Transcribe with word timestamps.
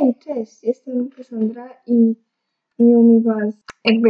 Hej, 0.00 0.14
cześć, 0.24 0.64
jestem 0.64 1.08
Cassandra 1.16 1.68
i 1.86 2.14
miło 2.78 3.02
mi 3.02 3.22
Was 3.22 3.54
jakby 3.84 4.08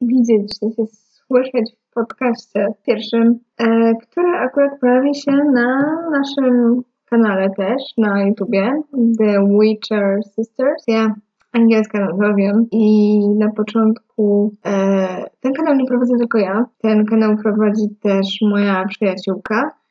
widzieć, 0.00 0.50
w 0.50 0.56
sensie 0.56 0.82
słyszeć 0.86 1.72
w 1.90 1.94
podcaście 1.94 2.66
pierwszym, 2.86 3.38
e, 3.58 3.92
który 3.94 4.28
akurat 4.28 4.80
pojawi 4.80 5.14
się 5.14 5.32
na 5.32 5.98
naszym 6.10 6.82
kanale 7.04 7.50
też, 7.50 7.82
na 7.98 8.24
YouTubie, 8.24 8.72
The 9.18 9.48
Witcher 9.60 10.20
Sisters. 10.34 10.84
Ja 10.88 11.14
angielska 11.52 12.00
nazwa 12.00 12.34
wiem 12.34 12.66
i 12.70 13.18
na 13.28 13.52
początku 13.52 14.52
e, 14.66 15.24
ten 15.40 15.52
kanał 15.52 15.74
nie 15.74 15.86
prowadzę 15.86 16.16
tylko 16.18 16.38
ja, 16.38 16.64
ten 16.78 17.04
kanał 17.04 17.36
prowadzi 17.36 17.88
też 18.02 18.38
moja 18.42 18.84
przyjaciółka 18.88 19.81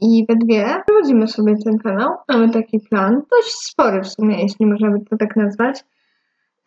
i 0.00 0.26
we 0.28 0.36
dwie 0.36 0.82
prowadzimy 0.86 1.28
sobie 1.28 1.54
ten 1.64 1.78
kanał. 1.78 2.10
Mamy 2.28 2.50
taki 2.50 2.80
plan, 2.80 3.22
dość 3.30 3.54
spory 3.54 4.02
w 4.02 4.08
sumie, 4.08 4.42
jeśli 4.42 4.66
można 4.66 4.90
by 4.90 5.04
to 5.10 5.16
tak 5.16 5.36
nazwać. 5.36 5.84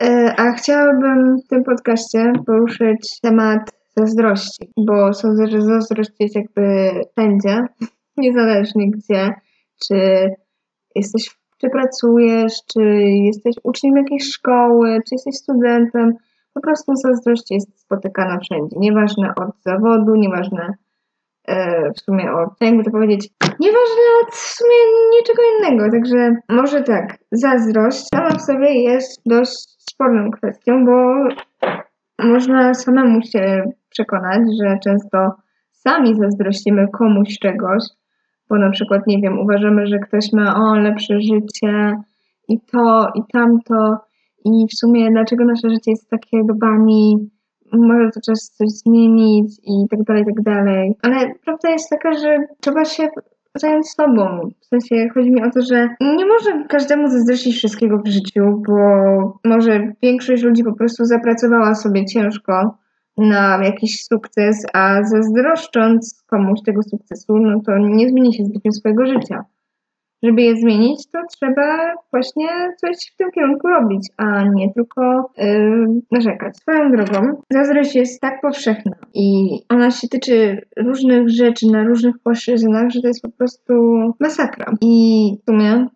E, 0.03 0.33
a 0.37 0.51
chciałabym 0.51 1.37
w 1.37 1.47
tym 1.47 1.63
podcaście 1.63 2.33
poruszyć 2.45 3.19
temat 3.21 3.71
zazdrości, 3.97 4.71
bo 4.77 5.13
sądzę, 5.13 5.47
że 5.47 5.61
zazdrość 5.61 6.11
jest 6.19 6.35
jakby 6.35 6.91
wszędzie, 7.11 7.67
niezależnie 8.17 8.91
gdzie, 8.91 9.33
czy 9.87 10.29
jesteś, 10.95 11.37
czy 11.57 11.69
pracujesz, 11.69 12.53
czy 12.73 12.81
jesteś 13.01 13.55
uczniem 13.63 13.97
jakiejś 13.97 14.23
szkoły, 14.23 14.99
czy 15.09 15.15
jesteś 15.15 15.35
studentem, 15.35 16.13
po 16.53 16.61
prostu 16.61 16.95
zazdrość 16.95 17.51
jest 17.51 17.79
spotykana 17.79 18.39
wszędzie, 18.39 18.75
nieważne 18.79 19.33
od 19.35 19.61
zawodu, 19.65 20.15
nieważne 20.15 20.73
w 21.95 22.01
sumie 22.01 22.31
o, 22.31 22.55
jakby 22.61 22.83
to 22.83 22.91
powiedzieć, 22.91 23.29
nieważne 23.59 24.03
od 24.23 24.33
w 24.33 24.37
sumie 24.37 24.75
niczego 25.19 25.41
innego. 25.57 25.91
Także 25.91 26.35
może 26.49 26.83
tak, 26.83 27.17
zazdrość 27.31 28.07
sama 28.13 28.29
w 28.29 28.41
sobie 28.41 28.83
jest 28.83 29.21
dość 29.25 29.75
sporną 29.91 30.31
kwestią, 30.31 30.85
bo 30.85 31.13
można 32.23 32.73
samemu 32.73 33.21
się 33.21 33.63
przekonać, 33.89 34.41
że 34.61 34.77
często 34.83 35.31
sami 35.71 36.15
zazdrościmy 36.15 36.87
komuś 36.87 37.39
czegoś, 37.39 37.83
bo 38.49 38.57
na 38.57 38.69
przykład, 38.69 39.07
nie 39.07 39.21
wiem, 39.21 39.39
uważamy, 39.39 39.87
że 39.87 39.99
ktoś 39.99 40.33
ma 40.33 40.55
o 40.55 40.75
lepsze 40.75 41.21
życie 41.21 42.01
i 42.47 42.59
to, 42.71 43.07
i 43.15 43.21
tamto, 43.33 43.97
i 44.45 44.67
w 44.71 44.77
sumie 44.77 45.11
dlaczego 45.11 45.45
nasze 45.45 45.69
życie 45.69 45.91
jest 45.91 46.09
takie 46.09 46.43
do 46.43 46.53
bani, 46.53 47.29
może 47.73 48.09
to 48.13 48.19
czas 48.25 48.49
coś 48.49 48.69
zmienić 48.69 49.59
i 49.63 49.87
tak 49.89 50.03
dalej, 50.03 50.23
i 50.23 50.25
tak 50.25 50.41
dalej. 50.43 50.95
Ale 51.01 51.33
prawda 51.45 51.69
jest 51.69 51.89
taka, 51.89 52.13
że 52.13 52.37
trzeba 52.59 52.85
się 52.85 53.07
zająć 53.55 53.89
sobą. 53.89 54.49
W 54.61 54.65
sensie 54.65 55.09
chodzi 55.13 55.31
mi 55.31 55.43
o 55.43 55.51
to, 55.51 55.61
że 55.61 55.89
nie 56.01 56.25
może 56.25 56.63
każdemu 56.69 57.07
zazdrościć 57.07 57.55
wszystkiego 57.55 57.97
w 57.97 58.07
życiu, 58.07 58.63
bo 58.67 58.75
może 59.45 59.93
większość 60.03 60.43
ludzi 60.43 60.63
po 60.63 60.73
prostu 60.73 61.05
zapracowała 61.05 61.75
sobie 61.75 62.05
ciężko 62.05 62.77
na 63.17 63.59
jakiś 63.63 64.05
sukces, 64.05 64.65
a 64.73 65.03
zazdroszcząc 65.03 66.23
komuś 66.27 66.59
tego 66.65 66.83
sukcesu, 66.83 67.37
no 67.37 67.61
to 67.65 67.77
nie 67.77 68.09
zmieni 68.09 68.33
się 68.33 68.45
zbytnio 68.45 68.71
swojego 68.71 69.05
życia 69.05 69.45
żeby 70.23 70.41
je 70.41 70.55
zmienić, 70.55 71.11
to 71.11 71.19
trzeba 71.31 71.93
właśnie 72.11 72.47
coś 72.81 72.95
w 73.13 73.17
tym 73.17 73.31
kierunku 73.31 73.67
robić, 73.67 74.07
a 74.17 74.43
nie 74.43 74.73
tylko 74.73 75.31
yy, 75.37 76.01
narzekać. 76.11 76.57
Swoją 76.57 76.91
drogą, 76.91 77.41
zazdrość 77.51 77.95
jest 77.95 78.21
tak 78.21 78.41
powszechna 78.41 78.95
i 79.13 79.57
ona 79.69 79.91
się 79.91 80.07
tyczy 80.07 80.61
różnych 80.77 81.29
rzeczy 81.29 81.67
na 81.71 81.83
różnych 81.83 82.15
płaszczyznach, 82.23 82.89
że 82.89 83.01
to 83.01 83.07
jest 83.07 83.21
po 83.21 83.31
prostu 83.31 83.73
masakra. 84.19 84.73
I 84.81 85.37
w 85.41 85.51
sumie 85.51 85.87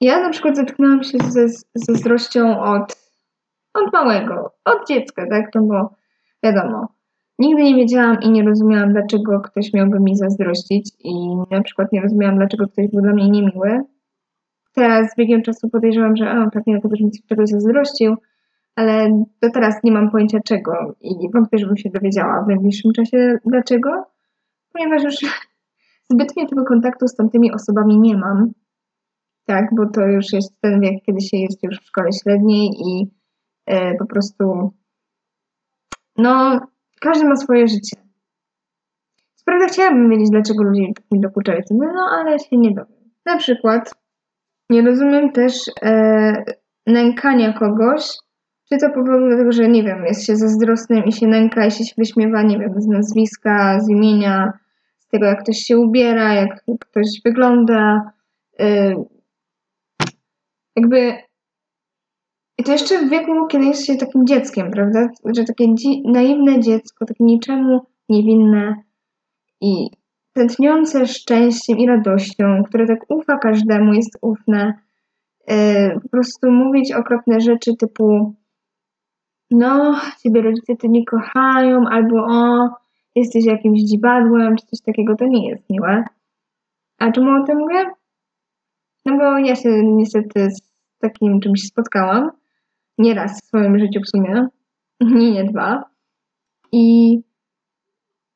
ja 0.00 0.20
na 0.20 0.30
przykład 0.30 0.56
zetknęłam 0.56 1.02
się 1.02 1.18
ze 1.28 1.46
zazdrością 1.74 2.60
od, 2.60 2.96
od 3.74 3.92
małego, 3.92 4.54
od 4.64 4.88
dziecka, 4.88 5.26
tak? 5.30 5.50
No 5.54 5.62
bo 5.62 5.94
wiadomo, 6.42 6.88
Nigdy 7.38 7.62
nie 7.62 7.74
wiedziałam 7.74 8.20
i 8.22 8.30
nie 8.30 8.42
rozumiałam, 8.42 8.92
dlaczego 8.92 9.40
ktoś 9.40 9.72
miałby 9.72 10.00
mi 10.00 10.16
zazdrościć 10.16 10.90
i 10.98 11.36
na 11.50 11.62
przykład 11.62 11.92
nie 11.92 12.00
rozumiałam, 12.00 12.36
dlaczego 12.36 12.68
ktoś 12.68 12.88
był 12.88 13.00
dla 13.02 13.12
mnie 13.12 13.30
niemiły. 13.30 13.80
Teraz 14.74 15.12
z 15.12 15.16
biegiem 15.16 15.42
czasu 15.42 15.68
podejrzewam, 15.70 16.16
że 16.16 16.30
a, 16.30 16.50
pewnie 16.50 16.72
dlatego, 16.72 16.96
że 16.96 17.04
mi 17.04 17.10
czegoś 17.28 17.48
zazdrościł, 17.48 18.16
ale 18.76 19.24
do 19.42 19.50
teraz 19.50 19.84
nie 19.84 19.92
mam 19.92 20.10
pojęcia 20.10 20.38
czego 20.44 20.94
i 21.00 21.14
wątpię, 21.34 21.58
żebym 21.58 21.76
się 21.76 21.90
dowiedziała 21.90 22.42
w 22.42 22.48
najbliższym 22.48 22.92
czasie 22.92 23.38
dlaczego, 23.44 23.90
ponieważ 24.72 25.02
już 25.02 25.14
zbytnio 26.12 26.46
tego 26.46 26.64
kontaktu 26.64 27.08
z 27.08 27.16
tamtymi 27.16 27.52
osobami 27.52 27.98
nie 27.98 28.16
mam. 28.16 28.52
Tak, 29.46 29.74
bo 29.76 29.86
to 29.86 30.06
już 30.06 30.32
jest 30.32 30.60
ten 30.60 30.80
wiek, 30.80 31.04
kiedy 31.06 31.20
się 31.20 31.36
jest 31.36 31.62
już 31.62 31.80
w 31.80 31.84
szkole 31.84 32.12
średniej 32.12 32.70
i 32.86 33.10
e, 33.66 33.94
po 33.94 34.06
prostu 34.06 34.72
no 36.16 36.60
każdy 37.00 37.28
ma 37.28 37.36
swoje 37.36 37.68
życie. 37.68 37.96
Prawda 39.48 39.66
chciałabym 39.66 40.10
wiedzieć, 40.10 40.30
dlaczego 40.30 40.62
ludzie 40.62 40.82
mi 41.12 41.20
dokuczają, 41.20 41.60
no 41.70 42.08
ale 42.12 42.38
się 42.38 42.56
nie 42.56 42.70
dowiem. 42.70 43.10
Na 43.26 43.36
przykład 43.36 43.94
nie 44.70 44.82
rozumiem 44.82 45.32
też 45.32 45.52
e, 45.82 46.44
nękania 46.86 47.52
kogoś, 47.52 48.02
czy 48.68 48.78
to 48.78 48.90
powodu 48.90 49.36
tego, 49.36 49.52
że 49.52 49.68
nie 49.68 49.82
wiem, 49.82 50.04
jest 50.04 50.26
się 50.26 50.36
zazdrosnym 50.36 51.04
i 51.04 51.12
się 51.12 51.26
nęka 51.26 51.66
i 51.66 51.70
się 51.70 51.84
wyśmiewa, 51.98 52.42
nie 52.42 52.58
wiem, 52.58 52.74
z 52.76 52.86
nazwiska, 52.86 53.80
z 53.80 53.88
imienia, 53.88 54.52
z 54.98 55.08
tego 55.08 55.26
jak 55.26 55.42
ktoś 55.42 55.56
się 55.56 55.78
ubiera, 55.78 56.34
jak 56.34 56.64
ktoś 56.80 57.06
wygląda. 57.24 58.12
E, 58.60 58.94
jakby 60.76 61.12
i 62.58 62.62
to 62.62 62.72
jeszcze 62.72 62.98
w 62.98 63.10
wieku, 63.10 63.46
kiedy 63.46 63.64
jest 63.64 63.86
się 63.86 63.96
takim 63.96 64.26
dzieckiem, 64.26 64.70
prawda? 64.70 65.08
Że 65.36 65.44
takie 65.44 65.74
naiwne 66.04 66.60
dziecko, 66.60 67.06
takie 67.06 67.24
niczemu 67.24 67.80
niewinne 68.08 68.74
i 69.60 69.90
tętniące 70.32 71.06
szczęściem 71.06 71.78
i 71.78 71.86
radością, 71.86 72.62
które 72.68 72.86
tak 72.86 72.98
ufa 73.08 73.38
każdemu, 73.38 73.92
jest 73.92 74.18
ufne. 74.22 74.74
Yy, 75.48 76.00
po 76.02 76.08
prostu 76.08 76.50
mówić 76.50 76.92
okropne 76.92 77.40
rzeczy 77.40 77.76
typu 77.76 78.34
no, 79.50 80.00
ciebie 80.22 80.42
rodzice 80.42 80.76
ty 80.76 80.88
nie 80.88 81.04
kochają, 81.04 81.84
albo 81.90 82.16
o, 82.16 82.68
jesteś 83.14 83.44
jakimś 83.44 83.80
dziwadłem, 83.80 84.56
czy 84.56 84.66
coś 84.66 84.80
takiego, 84.80 85.16
to 85.16 85.24
nie 85.26 85.48
jest 85.48 85.70
miłe. 85.70 86.04
A 86.98 87.12
czemu 87.12 87.42
o 87.42 87.46
tym 87.46 87.58
mówię? 87.58 87.84
No 89.06 89.16
bo 89.16 89.38
ja 89.38 89.56
się 89.56 89.68
niestety 89.84 90.50
z 90.50 90.62
takim 90.98 91.40
czymś 91.40 91.62
spotkałam 91.62 92.30
nieraz 92.98 93.42
w 93.42 93.46
swoim 93.46 93.78
życiu 93.78 94.00
w 94.00 94.10
sumie, 94.10 94.48
nie, 95.00 95.32
nie 95.32 95.44
dwa. 95.44 95.84
I 96.72 97.18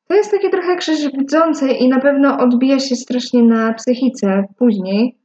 to 0.07 0.15
jest 0.15 0.31
takie 0.31 0.49
trochę 0.49 0.75
krzywdzące 0.75 1.71
i 1.71 1.89
na 1.89 1.99
pewno 1.99 2.37
odbija 2.39 2.79
się 2.79 2.95
strasznie 2.95 3.43
na 3.43 3.73
psychice 3.73 4.43
później, 4.57 5.17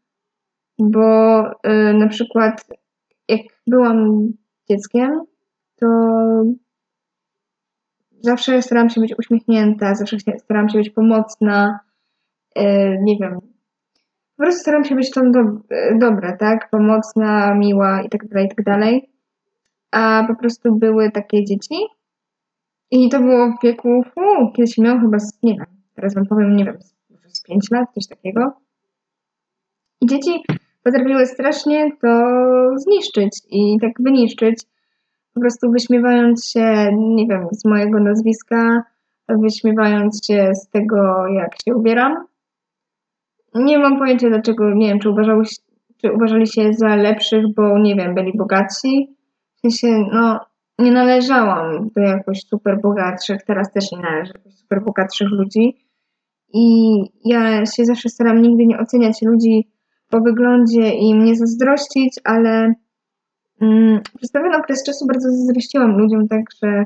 bo 0.78 1.40
y, 1.46 1.94
na 1.94 2.08
przykład 2.08 2.66
jak 3.28 3.40
byłam 3.66 4.28
dzieckiem, 4.70 5.20
to 5.80 5.86
zawsze 8.20 8.62
starałam 8.62 8.90
się 8.90 9.00
być 9.00 9.14
uśmiechnięta, 9.18 9.94
zawsze 9.94 10.16
starałam 10.38 10.68
się 10.68 10.78
być 10.78 10.90
pomocna, 10.90 11.80
y, 12.58 12.62
nie 13.02 13.16
wiem, 13.20 13.40
po 14.36 14.42
prostu 14.42 14.60
staram 14.60 14.84
się 14.84 14.94
być 14.94 15.10
tą 15.10 15.32
do, 15.32 15.40
dobra, 15.98 16.36
tak? 16.36 16.70
Pomocna, 16.70 17.54
miła 17.54 18.02
i 18.02 18.08
tak 18.08 18.28
dalej, 18.28 18.46
i 18.46 18.48
tak 18.48 18.64
dalej 18.64 19.10
a 19.90 20.24
po 20.28 20.36
prostu 20.36 20.74
były 20.74 21.10
takie 21.10 21.44
dzieci. 21.44 21.76
I 22.90 23.08
to 23.08 23.20
było 23.20 23.52
w 23.52 23.62
wieku, 23.64 23.88
uu, 24.16 24.52
kiedyś 24.52 24.78
miał 24.78 24.98
chyba, 24.98 25.16
nie 25.42 25.54
wiem, 25.54 25.66
teraz 25.94 26.14
wam 26.14 26.26
powiem, 26.26 26.56
nie 26.56 26.64
wiem, 26.64 26.78
z 27.28 27.42
5 27.42 27.70
lat, 27.70 27.88
coś 27.94 28.06
takiego. 28.06 28.52
I 30.00 30.06
dzieci 30.06 30.42
potrafiły 30.82 31.26
strasznie 31.26 31.90
to 32.00 32.08
zniszczyć 32.76 33.40
i 33.50 33.78
tak 33.80 33.92
wyniszczyć, 33.98 34.62
po 35.34 35.40
prostu 35.40 35.70
wyśmiewając 35.70 36.50
się, 36.50 36.90
nie 36.98 37.26
wiem, 37.26 37.46
z 37.52 37.64
mojego 37.64 38.00
nazwiska, 38.00 38.82
wyśmiewając 39.28 40.26
się 40.26 40.50
z 40.54 40.68
tego, 40.68 41.26
jak 41.26 41.62
się 41.64 41.74
ubieram. 41.74 42.26
Nie 43.54 43.78
mam 43.78 43.98
pojęcia 43.98 44.28
dlaczego, 44.28 44.74
nie 44.74 44.88
wiem, 44.88 44.98
czy, 44.98 45.10
uważały, 45.10 45.44
czy 45.96 46.12
uważali 46.12 46.46
się 46.46 46.72
za 46.72 46.96
lepszych, 46.96 47.54
bo 47.54 47.78
nie 47.78 47.96
wiem, 47.96 48.14
byli 48.14 48.32
bogatsi, 48.36 49.17
w 49.58 49.60
sensie, 49.60 50.04
no, 50.12 50.40
nie 50.78 50.92
należałam 50.92 51.88
do 51.96 52.00
jakoś 52.00 52.42
super 52.42 52.80
bogatszych, 52.80 53.42
teraz 53.46 53.72
też 53.72 53.92
nie 53.92 53.98
należę 53.98 54.32
do 54.44 54.50
super 54.50 54.84
bogatszych 54.84 55.28
ludzi. 55.30 55.76
I 56.52 56.94
ja 57.24 57.66
się 57.66 57.84
zawsze 57.84 58.08
staram 58.08 58.42
nigdy 58.42 58.66
nie 58.66 58.78
oceniać 58.78 59.22
ludzi 59.22 59.68
po 60.10 60.20
wyglądzie 60.20 60.90
i 60.94 61.14
mnie 61.14 61.36
zazdrościć, 61.36 62.14
ale 62.24 62.74
mm, 63.60 64.00
przez 64.16 64.32
pewien 64.32 64.54
okres 64.54 64.84
czasu 64.84 65.06
bardzo 65.06 65.30
zazdrościłam 65.30 65.98
ludziom, 65.98 66.28
tak 66.28 66.42
że 66.62 66.84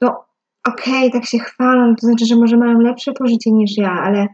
to 0.00 0.24
okej, 0.68 1.08
okay, 1.08 1.10
tak 1.10 1.24
się 1.24 1.38
chwalą, 1.38 1.94
to 1.94 2.06
znaczy, 2.06 2.26
że 2.26 2.36
może 2.36 2.56
mają 2.56 2.78
lepsze 2.78 3.12
pożycie 3.12 3.52
niż 3.52 3.76
ja, 3.76 3.90
ale 3.90 4.26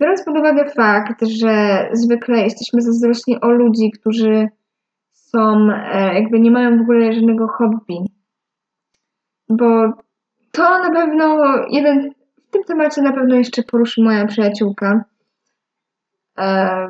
biorąc 0.00 0.24
pod 0.24 0.38
uwagę 0.38 0.70
fakt, 0.70 1.26
że 1.26 1.86
zwykle 1.92 2.42
jesteśmy 2.42 2.82
zazdrośni 2.82 3.40
o 3.40 3.50
ludzi, 3.50 3.90
którzy 4.00 4.48
są, 5.36 5.68
e, 5.70 6.14
jakby 6.14 6.40
nie 6.40 6.50
mają 6.50 6.78
w 6.78 6.80
ogóle 6.80 7.12
żadnego 7.12 7.48
hobby, 7.48 7.98
bo 9.48 9.92
to 10.52 10.62
na 10.62 10.90
pewno 10.90 11.38
jeden, 11.70 12.10
w 12.48 12.50
tym 12.50 12.64
temacie 12.64 13.02
na 13.02 13.12
pewno 13.12 13.34
jeszcze 13.36 13.62
poruszy 13.62 14.02
moja 14.02 14.26
przyjaciółka 14.26 15.04
e, 16.38 16.88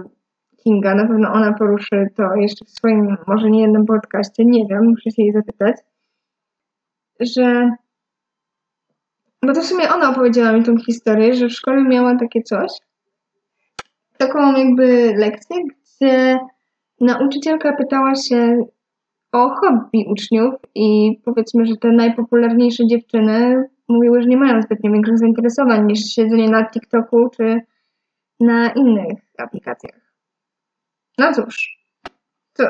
Kinga, 0.56 0.94
na 0.94 1.06
pewno 1.06 1.32
ona 1.32 1.52
poruszy 1.52 2.06
to 2.16 2.34
jeszcze 2.34 2.64
w 2.64 2.70
swoim, 2.70 3.16
może 3.26 3.50
nie 3.50 3.60
jednym 3.62 3.86
podcaście, 3.86 4.44
nie 4.44 4.66
wiem, 4.66 4.84
muszę 4.84 5.10
się 5.10 5.22
jej 5.22 5.32
zapytać, 5.32 5.76
że 7.20 7.70
bo 9.42 9.52
to 9.52 9.60
w 9.60 9.66
sumie 9.66 9.94
ona 9.94 10.10
opowiedziała 10.10 10.52
mi 10.52 10.62
tą 10.62 10.78
historię, 10.78 11.34
że 11.34 11.48
w 11.48 11.52
szkole 11.52 11.82
miała 11.82 12.16
takie 12.16 12.42
coś, 12.42 12.70
taką 14.18 14.56
jakby 14.56 15.14
lekcję, 15.16 15.56
gdzie 15.64 16.38
nauczycielka 17.00 17.76
pytała 17.76 18.14
się 18.14 18.64
o 19.32 19.48
hobby 19.48 20.04
uczniów 20.08 20.54
i 20.74 21.18
powiedzmy, 21.24 21.66
że 21.66 21.76
te 21.76 21.92
najpopularniejsze 21.92 22.86
dziewczyny 22.86 23.64
mówiły, 23.88 24.22
że 24.22 24.28
nie 24.28 24.36
mają 24.36 24.62
zbytnio 24.62 24.92
większych 24.92 25.18
zainteresowań 25.18 25.86
niż 25.86 26.00
siedzenie 26.00 26.50
na 26.50 26.70
TikToku 26.70 27.28
czy 27.36 27.60
na 28.40 28.72
innych 28.72 29.18
aplikacjach. 29.38 30.00
No 31.18 31.32
cóż, 31.32 31.78
to 32.52 32.64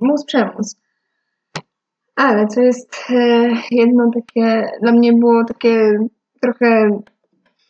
mus 0.00 0.24
przemus. 0.24 0.76
Ale 2.16 2.46
co 2.46 2.60
jest 2.60 2.96
e, 3.10 3.48
jedno 3.70 4.10
takie, 4.14 4.70
dla 4.82 4.92
mnie 4.92 5.12
było 5.12 5.44
takie 5.44 5.98
trochę, 6.42 7.00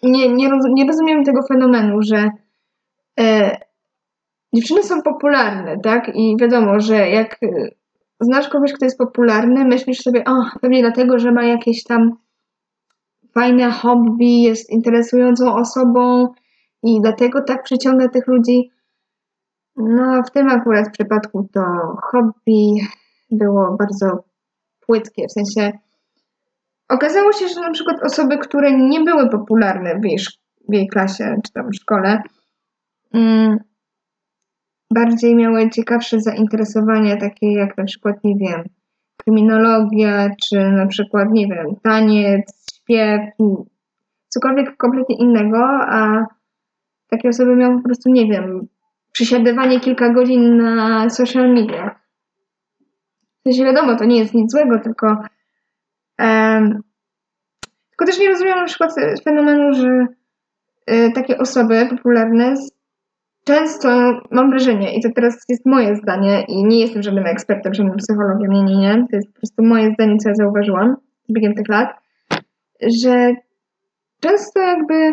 nie, 0.03 0.29
nie, 0.29 0.51
roz, 0.51 0.65
nie 0.69 0.87
rozumiem 0.87 1.25
tego 1.25 1.43
fenomenu, 1.43 2.03
że 2.03 2.31
e, 3.21 3.57
dziewczyny 4.55 4.83
są 4.83 5.03
popularne, 5.03 5.81
tak? 5.81 6.11
I 6.15 6.37
wiadomo, 6.41 6.81
że 6.81 7.09
jak 7.09 7.37
e, 7.43 7.69
znasz 8.21 8.49
kogoś, 8.49 8.73
kto 8.73 8.85
jest 8.85 8.99
popularny, 8.99 9.65
myślisz 9.65 9.99
sobie, 9.99 10.25
o, 10.25 10.45
pewnie 10.61 10.81
dlatego, 10.81 11.19
że 11.19 11.33
ma 11.33 11.45
jakieś 11.45 11.85
tam 11.85 12.17
fajne 13.35 13.71
hobby, 13.71 14.43
jest 14.43 14.71
interesującą 14.71 15.55
osobą 15.55 16.29
i 16.83 17.01
dlatego 17.01 17.43
tak 17.43 17.63
przyciąga 17.63 18.09
tych 18.09 18.27
ludzi. 18.27 18.71
No, 19.77 20.23
w 20.23 20.31
tym 20.31 20.49
akurat 20.51 20.93
przypadku 20.93 21.49
to 21.53 21.63
hobby 22.03 22.87
było 23.31 23.77
bardzo 23.79 24.25
płytkie, 24.81 25.27
w 25.29 25.33
sensie 25.33 25.79
okazało 26.89 27.33
się, 27.33 27.49
że 27.49 27.61
na 27.61 27.71
przykład 27.71 27.97
osoby, 28.05 28.39
które 28.39 28.79
nie 28.79 29.01
były 29.01 29.31
popularne 29.31 30.01
w 30.01 30.05
jej, 30.05 30.17
w 30.69 30.75
jej 30.75 30.89
klasie 30.89 31.41
czy 31.45 31.53
tam 31.53 31.71
w 31.71 31.77
szkole, 31.77 32.23
mm, 33.15 33.59
bardziej 34.97 35.35
miały 35.35 35.71
ciekawsze 35.71 36.21
zainteresowania, 36.21 37.17
takie 37.17 37.53
jak 37.53 37.79
na 37.79 37.85
przykład, 37.85 38.25
nie 38.25 38.37
wiem, 38.37 38.65
kryminologia, 39.17 40.31
czy 40.45 40.71
na 40.71 40.87
przykład, 40.87 41.29
nie 41.31 41.47
wiem, 41.47 41.67
taniec, 41.83 42.67
śpiew, 42.75 43.21
cokolwiek 44.29 44.77
kompletnie 44.77 45.17
innego, 45.17 45.59
a 45.81 46.27
takie 47.11 47.29
osoby 47.29 47.57
miały 47.57 47.77
po 47.77 47.83
prostu, 47.83 48.11
nie 48.11 48.27
wiem, 48.27 48.69
przysiadywanie 49.13 49.81
kilka 49.81 50.13
godzin 50.13 50.57
na 50.57 51.11
social 51.11 51.55
media. 51.55 52.01
W 53.41 53.49
sensie 53.49 53.65
wiadomo, 53.65 53.97
to 53.97 54.05
nie 54.05 54.19
jest 54.19 54.35
nic 54.35 54.53
złego, 54.53 54.79
tylko 54.79 55.07
um, 56.19 56.83
tylko 57.91 58.13
też 58.13 58.21
nie 58.21 58.29
rozumiem 58.29 58.59
na 58.59 58.65
przykład 58.65 58.95
fenomenu, 59.25 59.75
że 59.75 60.07
y, 60.91 61.13
takie 61.15 61.39
osoby 61.39 61.87
popularne 61.91 62.55
często 63.47 63.89
mam 64.31 64.51
wrażenie, 64.51 64.97
i 64.97 65.03
to 65.03 65.09
teraz 65.15 65.45
jest 65.49 65.67
moje 65.67 65.97
zdanie, 65.97 66.45
i 66.49 66.65
nie 66.65 66.81
jestem 66.81 67.03
żadnym 67.03 67.27
ekspertem, 67.27 67.75
żadnym 67.75 67.97
psychologiem, 67.97 68.51
nie, 68.51 68.63
nie, 68.63 68.77
nie, 68.77 69.07
to 69.11 69.17
jest 69.17 69.33
po 69.33 69.41
prostu 69.41 69.65
moje 69.65 69.95
zdanie, 69.95 70.17
co 70.17 70.29
ja 70.29 70.35
zauważyłam 70.35 70.97
z 71.29 71.33
biegiem 71.33 71.55
tych 71.55 71.69
lat, 71.69 71.89
że 73.03 73.35
często 74.21 74.61
jakby 74.61 75.13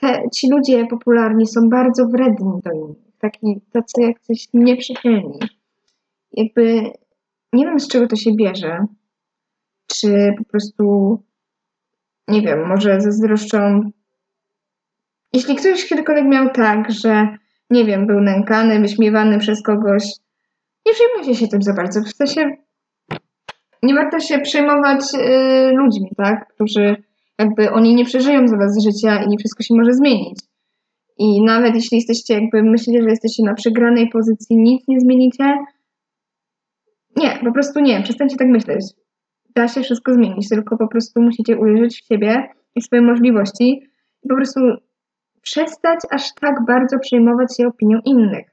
te, 0.00 0.22
ci 0.34 0.50
ludzie 0.50 0.86
popularni 0.86 1.46
są 1.46 1.68
bardzo 1.68 2.06
wredni 2.06 2.52
do 2.64 2.72
innych, 2.72 2.96
taki, 3.18 3.60
tacy 3.72 4.02
jak 4.02 4.20
coś 4.20 4.48
nieprzychylni. 4.54 5.38
Jakby 6.32 6.82
nie 7.52 7.64
wiem 7.64 7.80
z 7.80 7.88
czego 7.88 8.06
to 8.06 8.16
się 8.16 8.30
bierze, 8.36 8.86
czy 9.86 10.34
po 10.38 10.44
prostu 10.44 11.16
nie 12.28 12.42
wiem, 12.42 12.68
może 12.68 13.00
zazdroszczą 13.00 13.90
jeśli 15.32 15.56
ktoś 15.56 15.88
kiedykolwiek 15.88 16.24
miał 16.26 16.50
tak, 16.50 16.90
że 16.90 17.28
nie 17.70 17.84
wiem, 17.84 18.06
był 18.06 18.20
nękany, 18.20 18.80
wyśmiewany 18.80 19.38
przez 19.38 19.62
kogoś, 19.62 20.04
nie 20.86 20.92
przejmujcie 20.92 21.34
się 21.34 21.48
tym 21.48 21.62
za 21.62 21.74
bardzo. 21.74 22.00
W 22.00 22.12
sensie 22.12 22.56
nie 23.82 23.94
warto 23.94 24.20
się 24.20 24.38
przejmować 24.38 25.00
y, 25.14 25.72
ludźmi, 25.72 26.10
tak? 26.16 26.48
Którzy 26.54 26.96
jakby 27.38 27.70
oni 27.70 27.94
nie 27.94 28.04
przeżyją 28.04 28.48
za 28.48 28.56
was 28.56 28.84
życia 28.84 29.22
i 29.22 29.38
wszystko 29.38 29.62
się 29.62 29.74
może 29.74 29.92
zmienić. 29.92 30.38
I 31.18 31.42
nawet 31.42 31.74
jeśli 31.74 31.96
jesteście, 31.96 32.34
jakby 32.34 32.62
myślicie, 32.62 33.02
że 33.02 33.10
jesteście 33.10 33.42
na 33.42 33.54
przegranej 33.54 34.08
pozycji, 34.08 34.56
nic 34.56 34.88
nie 34.88 35.00
zmienicie. 35.00 35.44
Nie, 37.16 37.38
po 37.44 37.52
prostu 37.52 37.80
nie. 37.80 38.02
Przestańcie 38.02 38.36
tak 38.36 38.48
myśleć. 38.48 38.84
Da 39.56 39.68
się 39.68 39.80
wszystko 39.80 40.14
zmienić, 40.14 40.48
tylko 40.48 40.76
po 40.76 40.88
prostu 40.88 41.22
musicie 41.22 41.58
uwierzyć 41.58 42.02
w 42.02 42.06
siebie 42.06 42.48
i 42.74 42.82
swoje 42.82 43.02
możliwości 43.02 43.82
i 44.22 44.28
po 44.28 44.36
prostu 44.36 44.60
przestać 45.42 46.00
aż 46.10 46.34
tak 46.34 46.64
bardzo 46.66 46.98
przejmować 46.98 47.56
się 47.56 47.66
opinią 47.66 47.98
innych. 48.04 48.46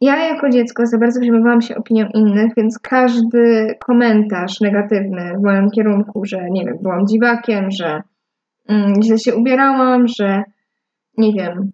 Ja 0.00 0.28
jako 0.28 0.50
dziecko 0.50 0.86
za 0.86 0.98
bardzo 0.98 1.20
przejmowałam 1.20 1.62
się 1.62 1.76
opinią 1.76 2.08
innych, 2.14 2.52
więc 2.56 2.78
każdy 2.78 3.74
komentarz 3.80 4.60
negatywny 4.60 5.34
w 5.38 5.42
moim 5.42 5.70
kierunku, 5.70 6.24
że 6.24 6.50
nie 6.50 6.64
wiem, 6.64 6.78
byłam 6.82 7.06
dziwakiem, 7.06 7.70
że 7.70 8.02
mm, 8.68 9.02
źle 9.02 9.18
się 9.18 9.34
ubierałam, 9.34 10.08
że 10.08 10.42
nie 11.18 11.32
wiem, 11.32 11.72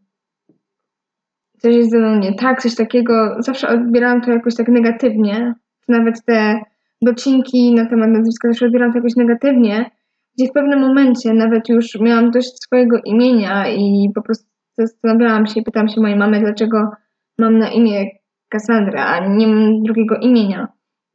coś 1.58 1.76
jest 1.76 1.90
ze 1.90 1.98
mną 1.98 2.18
nie 2.18 2.34
tak, 2.34 2.62
coś 2.62 2.74
takiego, 2.74 3.36
zawsze 3.38 3.68
odbierałam 3.68 4.20
to 4.20 4.30
jakoś 4.30 4.54
tak 4.54 4.68
negatywnie. 4.68 5.54
Nawet 5.88 6.24
te 6.24 6.60
docinki 7.02 7.74
na 7.74 7.86
temat 7.86 8.08
nazwiska 8.08 8.48
zawsze 8.48 8.66
odbierałam 8.66 8.92
to 8.92 8.98
jakoś 8.98 9.16
negatywnie, 9.16 9.90
gdzie 10.38 10.49
w 10.49 10.52
pewnym 10.52 10.81
momencie 10.81 11.35
nawet 11.35 11.69
już 11.69 12.00
miałam 12.00 12.31
dość 12.31 12.62
swojego 12.62 12.99
imienia 13.05 13.69
i 13.69 14.11
po 14.14 14.23
prostu 14.23 14.46
zastanawiałam 14.79 15.46
się, 15.46 15.62
pytałam 15.62 15.88
się 15.88 16.00
mojej 16.00 16.17
mamy, 16.17 16.40
dlaczego 16.40 16.90
mam 17.38 17.58
na 17.58 17.70
imię 17.70 18.06
Cassandra, 18.49 19.06
a 19.06 19.29
nie 19.29 19.46
mam 19.46 19.83
drugiego 19.83 20.16
imienia. 20.16 20.68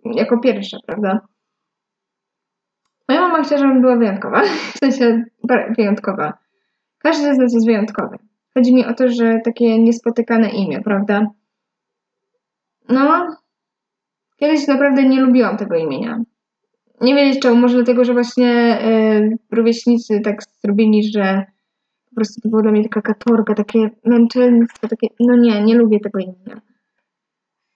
Jako 0.05 0.39
pierwsza, 0.39 0.77
prawda? 0.87 1.19
Moja 3.09 3.21
mama 3.21 3.43
chciała, 3.43 3.61
żebym 3.61 3.81
była 3.81 3.95
wyjątkowa. 3.95 4.41
W 4.75 4.77
sensie 4.77 5.23
wyjątkowa. 5.77 6.33
Każdy 6.97 7.35
z 7.35 7.37
nas 7.37 7.53
jest 7.53 7.65
wyjątkowy. 7.65 8.17
Chodzi 8.53 8.75
mi 8.75 8.85
o 8.85 8.93
to, 8.93 9.09
że 9.09 9.39
takie 9.45 9.79
niespotykane 9.79 10.49
imię, 10.49 10.81
prawda? 10.81 11.27
No, 12.89 13.27
kiedyś 14.37 14.67
naprawdę 14.67 15.03
nie 15.03 15.21
lubiłam 15.21 15.57
tego 15.57 15.75
imienia 15.75 16.23
nie 17.01 17.15
wiedzieć 17.15 17.41
czemu, 17.41 17.55
może 17.55 17.75
dlatego, 17.75 18.05
że 18.05 18.13
właśnie 18.13 18.79
y, 18.81 19.37
rówieśnicy 19.51 20.19
tak 20.19 20.43
zrobili, 20.63 21.11
że 21.11 21.45
po 22.09 22.15
prostu 22.15 22.41
to 22.41 22.49
było 22.49 22.61
dla 22.61 22.71
mnie 22.71 22.83
taka 22.83 23.01
katorga, 23.01 23.53
takie 23.53 23.89
męczelnictwo, 24.05 24.87
takie, 24.87 25.07
no 25.19 25.35
nie, 25.35 25.63
nie 25.63 25.75
lubię 25.75 25.99
tego 25.99 26.19
imienia. 26.19 26.61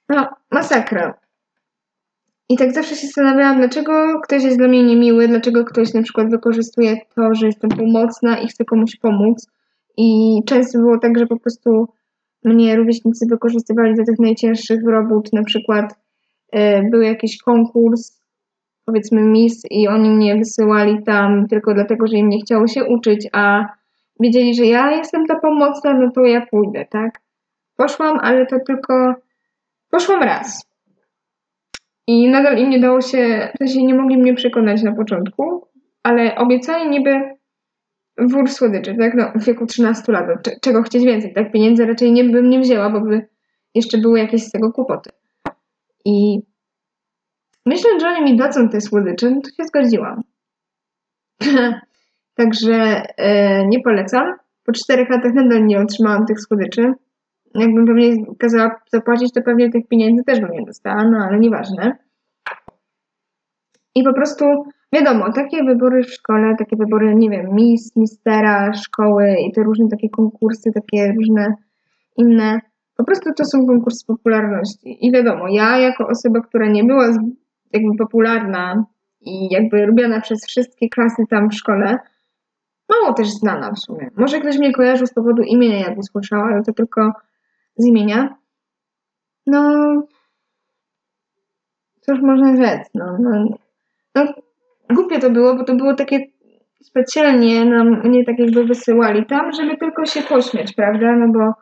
No, 0.09 0.29
masakra. 0.51 1.19
I 2.49 2.57
tak 2.57 2.73
zawsze 2.73 2.95
się 2.95 3.07
zastanawiałam, 3.07 3.57
dlaczego 3.57 4.19
ktoś 4.23 4.43
jest 4.43 4.57
dla 4.57 4.67
mnie 4.67 4.83
niemiły, 4.83 5.27
dlaczego 5.27 5.65
ktoś 5.65 5.93
na 5.93 6.01
przykład 6.01 6.29
wykorzystuje 6.29 6.97
to, 7.15 7.35
że 7.35 7.45
jestem 7.45 7.69
pomocna 7.69 8.39
i 8.39 8.47
chce 8.47 8.65
komuś 8.65 8.95
pomóc. 8.95 9.47
I 9.97 10.39
często 10.45 10.79
było 10.79 10.99
tak, 10.99 11.19
że 11.19 11.27
po 11.27 11.39
prostu 11.39 11.87
mnie 12.43 12.75
rówieśnicy 12.75 13.25
wykorzystywali 13.29 13.95
do 13.95 14.05
tych 14.05 14.19
najcięższych 14.19 14.79
robót, 14.85 15.33
na 15.33 15.43
przykład 15.43 15.95
y, 16.55 16.89
był 16.91 17.01
jakiś 17.01 17.37
konkurs 17.37 18.21
powiedzmy 18.87 19.21
mis 19.21 19.61
i 19.71 19.87
oni 19.87 20.09
mnie 20.09 20.35
wysyłali 20.35 21.03
tam 21.03 21.47
tylko 21.47 21.73
dlatego, 21.73 22.07
że 22.07 22.17
im 22.17 22.29
nie 22.29 22.39
chciało 22.39 22.67
się 22.67 22.85
uczyć, 22.85 23.27
a 23.31 23.65
wiedzieli, 24.19 24.55
że 24.55 24.65
ja 24.65 24.91
jestem 24.91 25.25
ta 25.25 25.39
pomocna, 25.39 25.93
no 25.93 26.11
to 26.11 26.21
ja 26.21 26.45
pójdę, 26.45 26.85
tak? 26.89 27.19
Poszłam, 27.75 28.19
ale 28.21 28.45
to 28.45 28.59
tylko 28.67 29.15
poszłam 29.89 30.23
raz. 30.23 30.65
I 32.07 32.29
nadal 32.29 32.57
im 32.57 32.69
nie 32.69 32.79
dało 32.79 33.01
się, 33.01 33.49
w 33.55 33.57
sensie 33.57 33.83
nie 33.83 33.95
mogli 33.95 34.17
mnie 34.17 34.33
przekonać 34.33 34.83
na 34.83 34.95
początku, 34.95 35.67
ale 36.03 36.35
obiecali 36.35 36.89
niby 36.89 37.21
wór 38.17 38.49
słodyczy, 38.49 38.95
tak? 38.99 39.13
No, 39.13 39.31
w 39.35 39.45
wieku 39.45 39.65
13 39.65 40.11
lat, 40.11 40.25
no, 40.27 40.53
czego 40.61 40.83
chcieć 40.83 41.03
więcej, 41.03 41.33
tak? 41.33 41.51
Pieniędzy 41.51 41.85
raczej 41.85 42.11
nie 42.11 42.23
bym 42.23 42.49
nie 42.49 42.59
wzięła, 42.59 42.89
bo 42.89 43.01
by 43.01 43.27
jeszcze 43.75 43.97
były 43.97 44.19
jakieś 44.19 44.43
z 44.43 44.51
tego 44.51 44.71
kłopoty. 44.71 45.09
I 46.05 46.41
Myślę, 47.67 47.99
że 47.99 48.07
oni 48.07 48.23
mi 48.23 48.37
dadzą 48.37 48.69
te 48.69 48.81
słodycze, 48.81 49.31
no 49.31 49.41
to 49.41 49.49
się 49.49 49.63
zgodziłam. 49.63 50.23
Także 52.39 53.03
e, 53.17 53.67
nie 53.67 53.79
polecam. 53.79 54.33
po 54.65 54.71
czterech 54.71 55.09
latach 55.09 55.33
nadal 55.33 55.65
nie 55.65 55.79
otrzymałam 55.79 56.25
tych 56.25 56.41
słodyczy. 56.41 56.93
Jakbym 57.55 57.87
pewnie 57.87 58.25
kazała 58.39 58.75
zapłacić, 58.91 59.33
to 59.33 59.41
pewnie 59.41 59.71
tych 59.71 59.87
pieniędzy 59.87 60.23
też 60.23 60.39
bym 60.39 60.51
nie 60.51 60.65
dostała, 60.65 61.03
no 61.03 61.17
ale 61.17 61.39
nieważne. 61.39 61.97
I 63.95 64.03
po 64.03 64.13
prostu, 64.13 64.45
wiadomo, 64.93 65.31
takie 65.31 65.63
wybory 65.63 66.03
w 66.03 66.13
szkole, 66.13 66.55
takie 66.59 66.75
wybory, 66.75 67.15
nie 67.15 67.29
wiem, 67.29 67.55
mis, 67.55 67.95
mistera, 67.95 68.73
szkoły 68.73 69.35
i 69.47 69.51
te 69.51 69.63
różne 69.63 69.87
takie 69.89 70.09
konkursy, 70.09 70.71
takie 70.71 71.13
różne 71.17 71.55
inne, 72.17 72.59
po 72.97 73.03
prostu 73.03 73.33
to 73.33 73.45
są 73.45 73.65
konkursy 73.65 74.05
popularności. 74.05 75.05
I 75.07 75.11
wiadomo, 75.11 75.47
ja 75.47 75.77
jako 75.77 76.07
osoba, 76.07 76.41
która 76.41 76.67
nie 76.67 76.83
była 76.83 77.13
jakby 77.73 77.97
popularna 77.97 78.85
i 79.21 79.53
jakby 79.53 79.85
lubiana 79.85 80.21
przez 80.21 80.45
wszystkie 80.45 80.89
klasy 80.89 81.23
tam 81.29 81.49
w 81.49 81.53
szkole, 81.53 81.99
mało 82.89 83.13
też 83.13 83.27
znana 83.29 83.71
w 83.71 83.79
sumie. 83.79 84.09
Może 84.17 84.39
ktoś 84.39 84.57
mnie 84.57 84.73
kojarzył 84.73 85.07
z 85.07 85.13
powodu 85.13 85.41
imienia, 85.41 85.79
jak 85.79 85.97
usłyszała, 85.97 86.43
ale 86.43 86.63
to 86.63 86.73
tylko 86.73 87.11
z 87.75 87.85
imienia. 87.85 88.35
No, 89.47 89.93
cóż 92.01 92.19
można 92.21 92.57
rzec, 92.57 92.89
no, 92.95 93.17
no, 93.19 93.45
no 94.15 94.33
głupie 94.95 95.19
to 95.19 95.29
było, 95.29 95.55
bo 95.55 95.63
to 95.63 95.75
było 95.75 95.93
takie 95.93 96.19
specjalnie 96.81 97.65
nam 97.65 98.01
mnie 98.03 98.25
tak 98.25 98.39
jakby 98.39 98.65
wysyłali 98.65 99.25
tam, 99.25 99.51
żeby 99.51 99.77
tylko 99.77 100.05
się 100.05 100.21
pośmiać, 100.21 100.73
prawda, 100.73 101.15
no 101.15 101.27
bo 101.27 101.53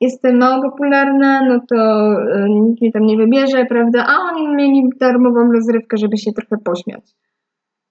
jestem 0.00 0.38
mało 0.38 0.62
popularna, 0.70 1.42
no 1.48 1.60
to 1.68 2.12
y, 2.12 2.50
nikt 2.50 2.80
mnie 2.80 2.92
tam 2.92 3.06
nie 3.06 3.16
wybierze, 3.16 3.66
prawda, 3.66 4.06
a 4.08 4.32
oni 4.32 4.48
mieli 4.48 4.88
darmową 5.00 5.52
rozrywkę, 5.52 5.96
żeby 5.96 6.18
się 6.18 6.32
trochę 6.32 6.56
pośmiać. 6.64 7.14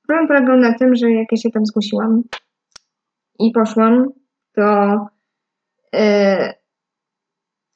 Problem 0.08 0.28
polegał 0.28 0.58
na 0.58 0.74
tym, 0.74 0.96
że 0.96 1.12
jak 1.12 1.32
ja 1.32 1.38
się 1.38 1.50
tam 1.50 1.66
zgłosiłam 1.66 2.24
i 3.40 3.52
poszłam, 3.52 4.06
to 4.56 4.98
yy, 5.94 6.00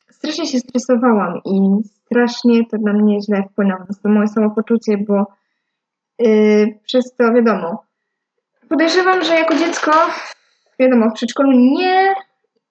strasznie 0.09 0.45
się 0.45 0.59
stresowałam 0.59 1.41
i 1.45 1.83
strasznie 1.83 2.65
to 2.65 2.77
na 2.77 2.93
mnie 2.93 3.21
źle 3.21 3.43
wpłynęło 3.51 3.79
na 4.03 4.11
moje 4.11 4.27
samopoczucie, 4.27 4.97
bo 4.97 5.27
yy, 6.19 6.79
przez 6.85 7.15
to 7.15 7.33
wiadomo, 7.33 7.83
podejrzewam, 8.69 9.23
że 9.23 9.35
jako 9.35 9.55
dziecko, 9.55 9.91
wiadomo, 10.79 11.09
w 11.09 11.13
przedszkolu 11.13 11.51
nie 11.51 12.15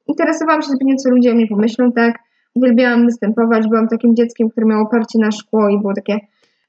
interesowałam 0.09 0.63
się 0.63 0.69
zbytnio, 0.69 0.97
co 0.97 1.11
ludzie 1.11 1.35
mnie 1.35 1.47
pomyślą, 1.47 1.93
tak? 1.93 2.19
Uwielbiałam 2.55 3.07
występować, 3.07 3.69
byłam 3.69 3.89
takim 3.89 4.17
dzieckiem, 4.17 4.49
które 4.49 4.67
miało 4.67 4.83
oparcie 4.83 5.19
na 5.19 5.31
szkło 5.31 5.69
i 5.69 5.79
było 5.79 5.95
takie 5.95 6.19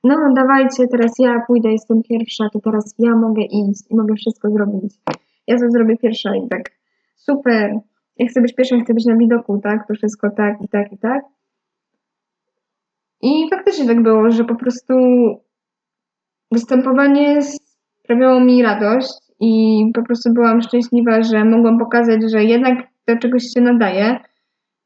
no 0.03 0.33
dawajcie, 0.35 0.87
teraz 0.87 1.11
ja 1.19 1.41
pójdę, 1.47 1.71
jestem 1.71 2.03
pierwsza, 2.03 2.49
to 2.53 2.59
teraz 2.59 2.95
ja 2.99 3.15
mogę 3.15 3.41
iść 3.41 3.83
i 3.89 3.95
mogę 3.95 4.15
wszystko 4.15 4.49
zrobić. 4.49 4.93
Ja 5.47 5.57
to 5.57 5.69
zrobię 5.69 5.97
pierwsza 5.97 6.35
i 6.35 6.47
tak 6.47 6.71
super, 7.15 7.79
ja 8.17 8.27
chcę 8.27 8.41
być 8.41 8.55
pierwsza, 8.55 8.79
chcę 8.79 8.93
być 8.93 9.05
na 9.05 9.17
widoku, 9.17 9.59
tak, 9.63 9.87
to 9.87 9.93
wszystko 9.93 10.29
tak 10.29 10.61
i 10.61 10.67
tak 10.67 10.93
i 10.93 10.97
tak. 10.97 11.23
I 13.21 13.47
faktycznie 13.49 13.87
tak 13.87 14.03
było, 14.03 14.31
że 14.31 14.43
po 14.45 14.55
prostu 14.55 14.93
występowanie 16.51 17.39
sprawiało 18.03 18.39
mi 18.39 18.63
radość 18.63 19.13
i 19.39 19.83
po 19.93 20.03
prostu 20.03 20.33
byłam 20.33 20.61
szczęśliwa, 20.61 21.23
że 21.23 21.45
mogłam 21.45 21.79
pokazać, 21.79 22.21
że 22.31 22.43
jednak 22.43 22.88
do 23.09 23.19
czegoś 23.21 23.43
się 23.43 23.61
nadaje, 23.61 24.19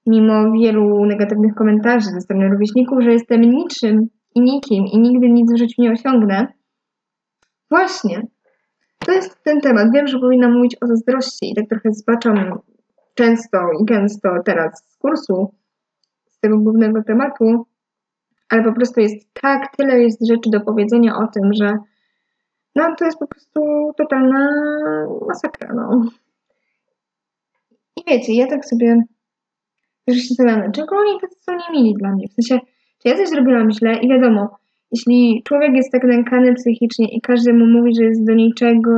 mimo 0.05 0.51
wielu 0.51 1.05
negatywnych 1.05 1.55
komentarzy 1.55 2.09
ze 2.09 2.21
strony 2.21 2.49
rówieśników, 2.49 3.03
że 3.03 3.13
jestem 3.13 3.41
niczym 3.41 4.07
i 4.35 4.41
nikim 4.41 4.85
i 4.85 4.99
nigdy 4.99 5.29
nic 5.29 5.53
w 5.53 5.57
życiu 5.57 5.81
nie 5.81 5.91
osiągnę. 5.91 6.47
Właśnie. 7.69 8.21
To 9.05 9.11
jest 9.11 9.43
ten 9.43 9.61
temat. 9.61 9.87
Wiem, 9.93 10.07
że 10.07 10.19
powinnam 10.19 10.53
mówić 10.53 10.77
o 10.81 10.87
zazdrości 10.87 11.51
i 11.51 11.55
tak 11.55 11.65
trochę 11.69 11.91
zbaczam 11.91 12.59
często 13.13 13.57
i 13.81 13.85
gęsto 13.85 14.29
teraz 14.45 14.83
z 14.87 14.97
kursu, 14.97 15.55
z 16.29 16.39
tego 16.39 16.57
głównego 16.57 17.03
tematu, 17.03 17.65
ale 18.49 18.63
po 18.63 18.73
prostu 18.73 19.01
jest 19.01 19.33
tak, 19.33 19.75
tyle 19.77 20.01
jest 20.01 20.27
rzeczy 20.27 20.49
do 20.49 20.61
powiedzenia 20.61 21.15
o 21.17 21.27
tym, 21.27 21.53
że 21.53 21.77
no 22.75 22.95
to 22.99 23.05
jest 23.05 23.19
po 23.19 23.27
prostu 23.27 23.91
totalna 23.97 24.49
masakra, 25.27 25.73
no. 25.75 26.05
Wiecie, 28.07 28.33
ja 28.33 28.47
tak 28.47 28.65
sobie 28.65 29.03
już 30.07 30.17
się 30.17 30.27
zastanawiam, 30.27 30.71
czego 30.71 30.95
oni 30.95 31.21
tacy 31.21 31.35
są 31.39 31.51
niemili 31.57 31.93
dla 31.99 32.11
mnie, 32.11 32.27
w 32.27 32.33
sensie 32.33 32.59
czy 33.01 33.09
ja 33.09 33.15
coś 33.17 33.29
zrobiłam 33.29 33.71
źle 33.71 33.93
i 33.93 34.09
wiadomo, 34.09 34.57
jeśli 34.91 35.41
człowiek 35.45 35.75
jest 35.75 35.91
tak 35.91 36.03
nękany 36.03 36.53
psychicznie 36.53 37.07
i 37.15 37.21
każdy 37.21 37.53
mu 37.53 37.65
mówi, 37.65 37.95
że 37.95 38.03
jest 38.03 38.25
do 38.25 38.33
niczego, 38.33 38.91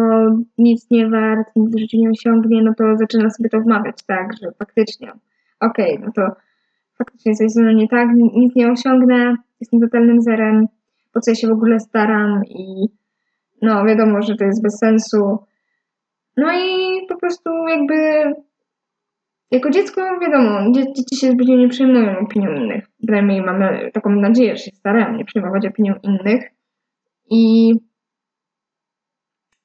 nic 0.57 0.91
nie 0.91 1.09
wart, 1.09 1.47
nic 1.55 1.75
w 1.75 1.79
życiu 1.79 1.97
nie 1.97 2.09
osiągnie, 2.09 2.61
no 2.63 2.73
to 2.77 2.83
zaczyna 2.97 3.29
sobie 3.29 3.49
to 3.49 3.61
wmawiać, 3.61 3.95
tak, 4.07 4.33
że 4.41 4.51
faktycznie, 4.59 5.11
okej, 5.59 5.97
okay, 5.97 6.05
no 6.05 6.11
to 6.15 6.35
faktycznie 6.97 7.35
coś 7.35 7.51
ze 7.51 7.61
mną 7.61 7.71
nie 7.71 7.87
tak, 7.87 8.09
nic 8.35 8.55
nie 8.55 8.71
osiągnę, 8.71 9.35
jestem 9.59 9.81
totalnym 9.81 10.21
zerem, 10.21 10.67
po 11.13 11.19
co 11.19 11.31
ja 11.31 11.35
się 11.35 11.47
w 11.47 11.51
ogóle 11.51 11.79
staram 11.79 12.41
i 12.45 12.85
no 13.61 13.85
wiadomo, 13.85 14.21
że 14.21 14.35
to 14.35 14.45
jest 14.45 14.63
bez 14.63 14.79
sensu. 14.79 15.37
No 16.37 16.51
i 16.53 16.99
po 17.09 17.17
prostu 17.17 17.49
jakby 17.67 17.95
jako 19.51 19.69
dziecko, 19.69 20.19
wiadomo, 20.21 20.71
dzieci 20.71 21.15
się 21.19 21.31
zbytnio 21.31 21.55
nie 21.55 21.69
przejmują 21.69 22.19
opinią 22.19 22.53
innych. 22.53 22.87
Przynajmniej 23.03 23.41
mamy 23.41 23.91
taką 23.93 24.09
nadzieję, 24.09 24.57
że 24.57 24.63
się 24.63 24.71
starają 24.71 25.17
nie 25.17 25.25
przejmować 25.25 25.65
opinią 25.65 25.93
innych. 26.03 26.51
I 27.29 27.73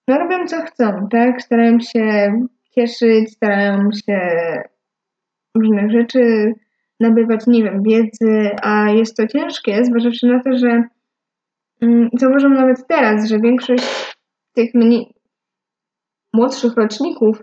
no 0.09 0.19
robią 0.19 0.47
co 0.47 0.63
chcą, 0.63 1.09
tak? 1.11 1.43
Starają 1.43 1.81
się 1.81 2.33
cieszyć, 2.75 3.33
starają 3.33 3.89
się 4.07 4.19
różnych 5.57 5.91
rzeczy 5.91 6.53
nabywać, 7.01 7.47
nie 7.47 7.63
wiem, 7.63 7.83
wiedzy, 7.83 8.51
a 8.63 8.91
jest 8.91 9.17
to 9.17 9.27
ciężkie, 9.27 9.85
zważywszy 9.85 10.27
na 10.27 10.43
to, 10.43 10.59
że 10.59 10.85
mm, 11.81 12.09
zauważam 12.13 12.55
nawet 12.55 12.87
teraz, 12.87 13.29
że 13.29 13.39
większość 13.39 14.17
tych 14.55 14.75
mniej 14.75 15.15
młodszych 16.33 16.77
roczników 16.77 17.43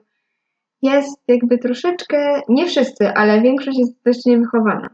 jest 0.94 1.24
jakby 1.28 1.58
troszeczkę, 1.58 2.42
nie 2.50 2.66
wszyscy, 2.66 3.10
ale 3.10 3.42
większość 3.42 3.80
jest 3.80 4.04
dość 4.06 4.26
niewychowana. 4.26 4.90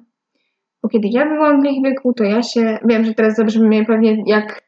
Bo 0.83 0.89
kiedy 0.89 1.07
ja 1.11 1.25
byłam 1.25 1.61
w 1.61 1.65
ich 1.65 1.83
wieku, 1.83 2.13
to 2.13 2.23
ja 2.23 2.43
się, 2.43 2.77
wiem, 2.85 3.05
że 3.05 3.13
teraz 3.13 3.35
zabrzmi 3.35 3.85
pewnie 3.85 4.23
jak 4.25 4.63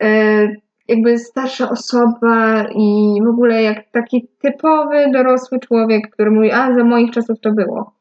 e, 0.00 0.48
jakby 0.88 1.18
starsza 1.18 1.70
osoba 1.70 2.64
i 2.74 3.18
w 3.24 3.28
ogóle 3.28 3.62
jak 3.62 3.90
taki 3.90 4.28
typowy 4.42 5.10
dorosły 5.12 5.58
człowiek, 5.58 6.10
który 6.10 6.30
mówi, 6.30 6.50
a 6.50 6.74
za 6.74 6.84
moich 6.84 7.10
czasów 7.10 7.40
to 7.40 7.52
było. 7.52 7.92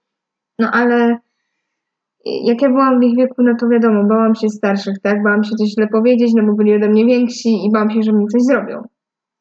No 0.59 0.71
ale 0.71 1.17
jak 2.25 2.61
ja 2.61 2.69
byłam 2.69 2.99
w 2.99 3.03
ich 3.03 3.17
wieku, 3.17 3.35
no 3.43 3.55
to 3.59 3.67
wiadomo, 3.67 4.03
bałam 4.03 4.35
się 4.35 4.49
starszych, 4.49 4.99
tak? 5.03 5.23
Bałam 5.23 5.43
się 5.43 5.55
coś 5.55 5.69
źle 5.69 5.87
powiedzieć, 5.87 6.31
no 6.35 6.43
bo 6.43 6.53
byli 6.53 6.75
ode 6.75 6.89
mnie 6.89 7.05
więksi 7.05 7.65
i 7.65 7.71
bałam 7.71 7.89
się, 7.89 8.03
że 8.03 8.13
mi 8.13 8.27
coś 8.27 8.41
zrobią. 8.41 8.83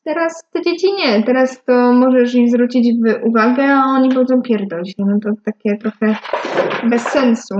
Teraz 0.09 0.45
te 0.53 0.63
dzieci 0.63 0.93
nie. 0.93 1.23
Teraz 1.23 1.65
to 1.65 1.93
możesz 1.93 2.35
im 2.35 2.49
zwrócić 2.49 2.95
uwagę, 3.25 3.65
a 3.65 3.85
oni 3.85 4.09
powiedzą 4.09 4.43
pierdol 4.43 4.85
się. 4.85 4.95
No 4.99 5.19
to 5.23 5.31
takie 5.45 5.77
trochę 5.77 6.17
bez 6.91 7.03
sensu. 7.03 7.55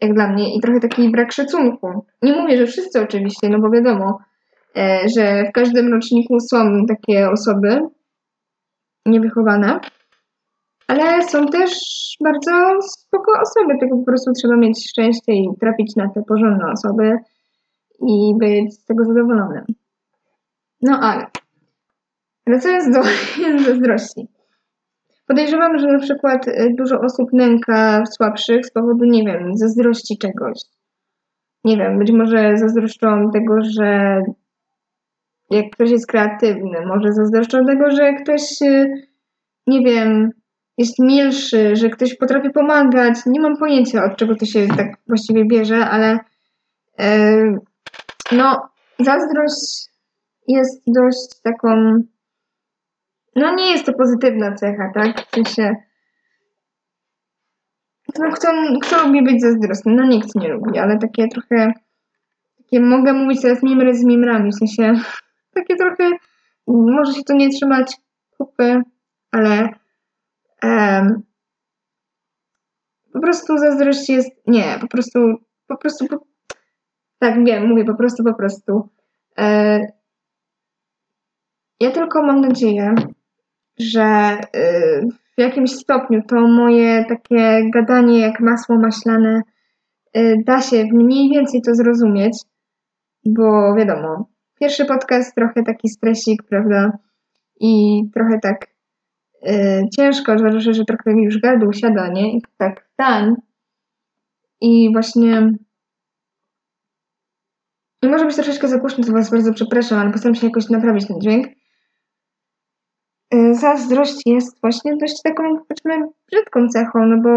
Jak 0.00 0.14
dla 0.14 0.28
mnie. 0.28 0.56
I 0.56 0.60
trochę 0.60 0.80
taki 0.80 1.10
brak 1.10 1.32
szacunku. 1.32 2.06
Nie 2.22 2.32
mówię, 2.32 2.56
że 2.56 2.66
wszyscy 2.66 3.00
oczywiście, 3.00 3.48
no 3.48 3.58
bo 3.60 3.70
wiadomo, 3.70 4.18
e, 4.76 5.00
że 5.16 5.44
w 5.48 5.52
każdym 5.52 5.92
roczniku 5.92 6.40
są 6.40 6.86
takie 6.88 7.30
osoby 7.30 7.80
niewychowane. 9.06 9.80
Ale 10.88 11.22
są 11.22 11.46
też 11.46 11.70
bardzo 12.24 12.52
spoko 12.80 13.32
osoby, 13.32 13.78
tylko 13.80 13.96
po 13.96 14.04
prostu 14.04 14.32
trzeba 14.32 14.56
mieć 14.56 14.90
szczęście 14.90 15.32
i 15.32 15.48
trafić 15.60 15.96
na 15.96 16.08
te 16.14 16.22
porządne 16.28 16.72
osoby 16.72 17.16
i 18.08 18.34
być 18.38 18.74
z 18.74 18.84
tego 18.84 19.04
zadowolonym. 19.04 19.64
No 20.86 20.98
ale 21.00 21.26
wracając 22.46 22.96
do 22.96 23.02
zazdrości. 23.72 24.28
Podejrzewam, 25.26 25.78
że 25.78 25.86
na 25.86 25.98
przykład 25.98 26.48
y, 26.48 26.74
dużo 26.78 27.00
osób 27.00 27.32
nęka 27.32 28.04
słabszych 28.06 28.66
z 28.66 28.72
powodu, 28.72 29.04
nie 29.04 29.24
wiem, 29.24 29.56
zazdrości 29.56 30.18
czegoś. 30.18 30.58
Nie 31.64 31.76
wiem, 31.76 31.98
być 31.98 32.12
może 32.12 32.56
zazdroszczą 32.56 33.30
tego, 33.30 33.54
że 33.60 34.20
jak 35.50 35.64
ktoś 35.72 35.90
jest 35.90 36.06
kreatywny, 36.06 36.86
może 36.86 37.12
zazdroszczą 37.12 37.66
tego, 37.66 37.90
że 37.90 38.14
ktoś, 38.14 38.62
y, 38.62 38.92
nie 39.66 39.80
wiem, 39.80 40.30
jest 40.78 40.98
milszy, 40.98 41.76
że 41.76 41.90
ktoś 41.90 42.16
potrafi 42.16 42.50
pomagać. 42.50 43.14
Nie 43.26 43.40
mam 43.40 43.56
pojęcia, 43.56 44.04
od 44.04 44.16
czego 44.16 44.36
to 44.36 44.46
się 44.46 44.66
tak 44.68 44.86
właściwie 45.08 45.44
bierze, 45.44 45.86
ale 45.86 46.18
yy, 46.98 47.58
no, 48.32 48.68
zazdrość 48.98 49.95
jest 50.48 50.82
dość 50.86 51.40
taką. 51.42 52.02
No 53.36 53.54
nie 53.54 53.72
jest 53.72 53.86
to 53.86 53.92
pozytywna 53.92 54.54
cecha, 54.54 54.90
tak? 54.94 55.26
W 55.26 55.34
sensie. 55.34 55.76
No, 58.18 58.30
kto, 58.32 58.48
kto 58.82 59.06
lubi 59.06 59.24
być 59.24 59.40
zazdrosny? 59.40 59.94
No 59.94 60.04
nikt 60.04 60.34
nie 60.34 60.48
lubi, 60.48 60.78
ale 60.78 60.98
takie 60.98 61.28
trochę. 61.28 61.72
Takie 62.58 62.80
mogę 62.80 63.12
mówić 63.12 63.42
teraz 63.42 63.62
mimry 63.62 63.94
z 63.94 64.04
mimrami, 64.04 64.52
w 64.52 64.54
sensie. 64.54 65.00
Takie 65.54 65.76
trochę. 65.76 66.10
Może 66.66 67.12
się 67.12 67.22
to 67.22 67.34
nie 67.34 67.50
trzymać 67.50 67.96
kupy, 68.38 68.82
ale 69.30 69.68
po 73.12 73.20
prostu 73.20 73.58
zazdrość 73.58 74.08
jest, 74.08 74.30
nie, 74.46 74.78
po 74.80 74.86
prostu, 74.86 75.18
po 75.66 75.76
prostu, 75.76 76.06
po, 76.06 76.16
tak 77.18 77.44
wiem, 77.44 77.68
mówię 77.68 77.84
po 77.84 77.94
prostu, 77.94 78.24
po 78.24 78.34
prostu. 78.34 78.88
E, 79.38 79.80
ja 81.80 81.90
tylko 81.90 82.22
mam 82.22 82.40
nadzieję, 82.40 82.94
że 83.78 84.38
y, 84.56 85.08
w 85.38 85.40
jakimś 85.40 85.70
stopniu 85.70 86.22
to 86.28 86.48
moje 86.48 87.04
takie 87.08 87.70
gadanie 87.70 88.18
jak 88.18 88.40
masło 88.40 88.78
maślane 88.78 89.42
y, 90.16 90.36
da 90.46 90.60
się 90.60 90.84
mniej 90.92 91.30
więcej 91.30 91.62
to 91.62 91.74
zrozumieć, 91.74 92.38
bo 93.26 93.74
wiadomo, 93.74 94.28
pierwszy 94.60 94.84
podcast 94.84 95.34
trochę 95.34 95.62
taki 95.62 95.88
stresik, 95.88 96.42
prawda? 96.42 96.98
I 97.60 98.02
trochę 98.14 98.38
tak 98.42 98.66
y, 99.48 99.82
ciężko, 99.96 100.38
że, 100.38 100.74
że 100.74 100.84
trochę 100.84 101.10
już 101.22 101.38
gardło 101.38 101.72
siada, 101.72 102.08
nie? 102.08 102.36
I 102.36 102.42
tak 102.58 102.88
tań. 102.96 103.34
I 104.60 104.92
właśnie 104.92 105.52
i 108.02 108.08
może 108.08 108.24
być 108.24 108.34
troszeczkę 108.34 108.68
zagłośno, 108.68 109.04
to 109.04 109.12
Was 109.12 109.30
bardzo 109.30 109.52
przepraszam, 109.52 109.98
ale 109.98 110.12
postaram 110.12 110.34
się 110.34 110.46
jakoś 110.46 110.68
naprawić 110.68 111.06
ten 111.06 111.20
dźwięk. 111.20 111.46
Y, 113.34 113.54
zazdrość 113.54 114.22
jest 114.26 114.60
właśnie 114.60 114.96
dość 114.96 115.22
taką, 115.22 115.42
powiedzmy, 115.58 116.08
brzydką 116.32 116.68
cechą, 116.68 117.06
no 117.06 117.16
bo 117.22 117.30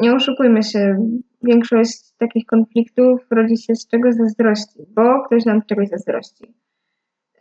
nie 0.00 0.14
oszukujmy 0.14 0.62
się, 0.62 0.96
większość 1.42 2.12
takich 2.18 2.46
konfliktów 2.46 3.20
rodzi 3.30 3.56
się 3.56 3.74
z 3.74 3.88
czegoś 3.88 4.14
zazdrości, 4.14 4.78
bo 4.96 5.22
ktoś 5.26 5.44
nam 5.44 5.62
czegoś 5.62 5.88
zazdrości. 5.88 6.54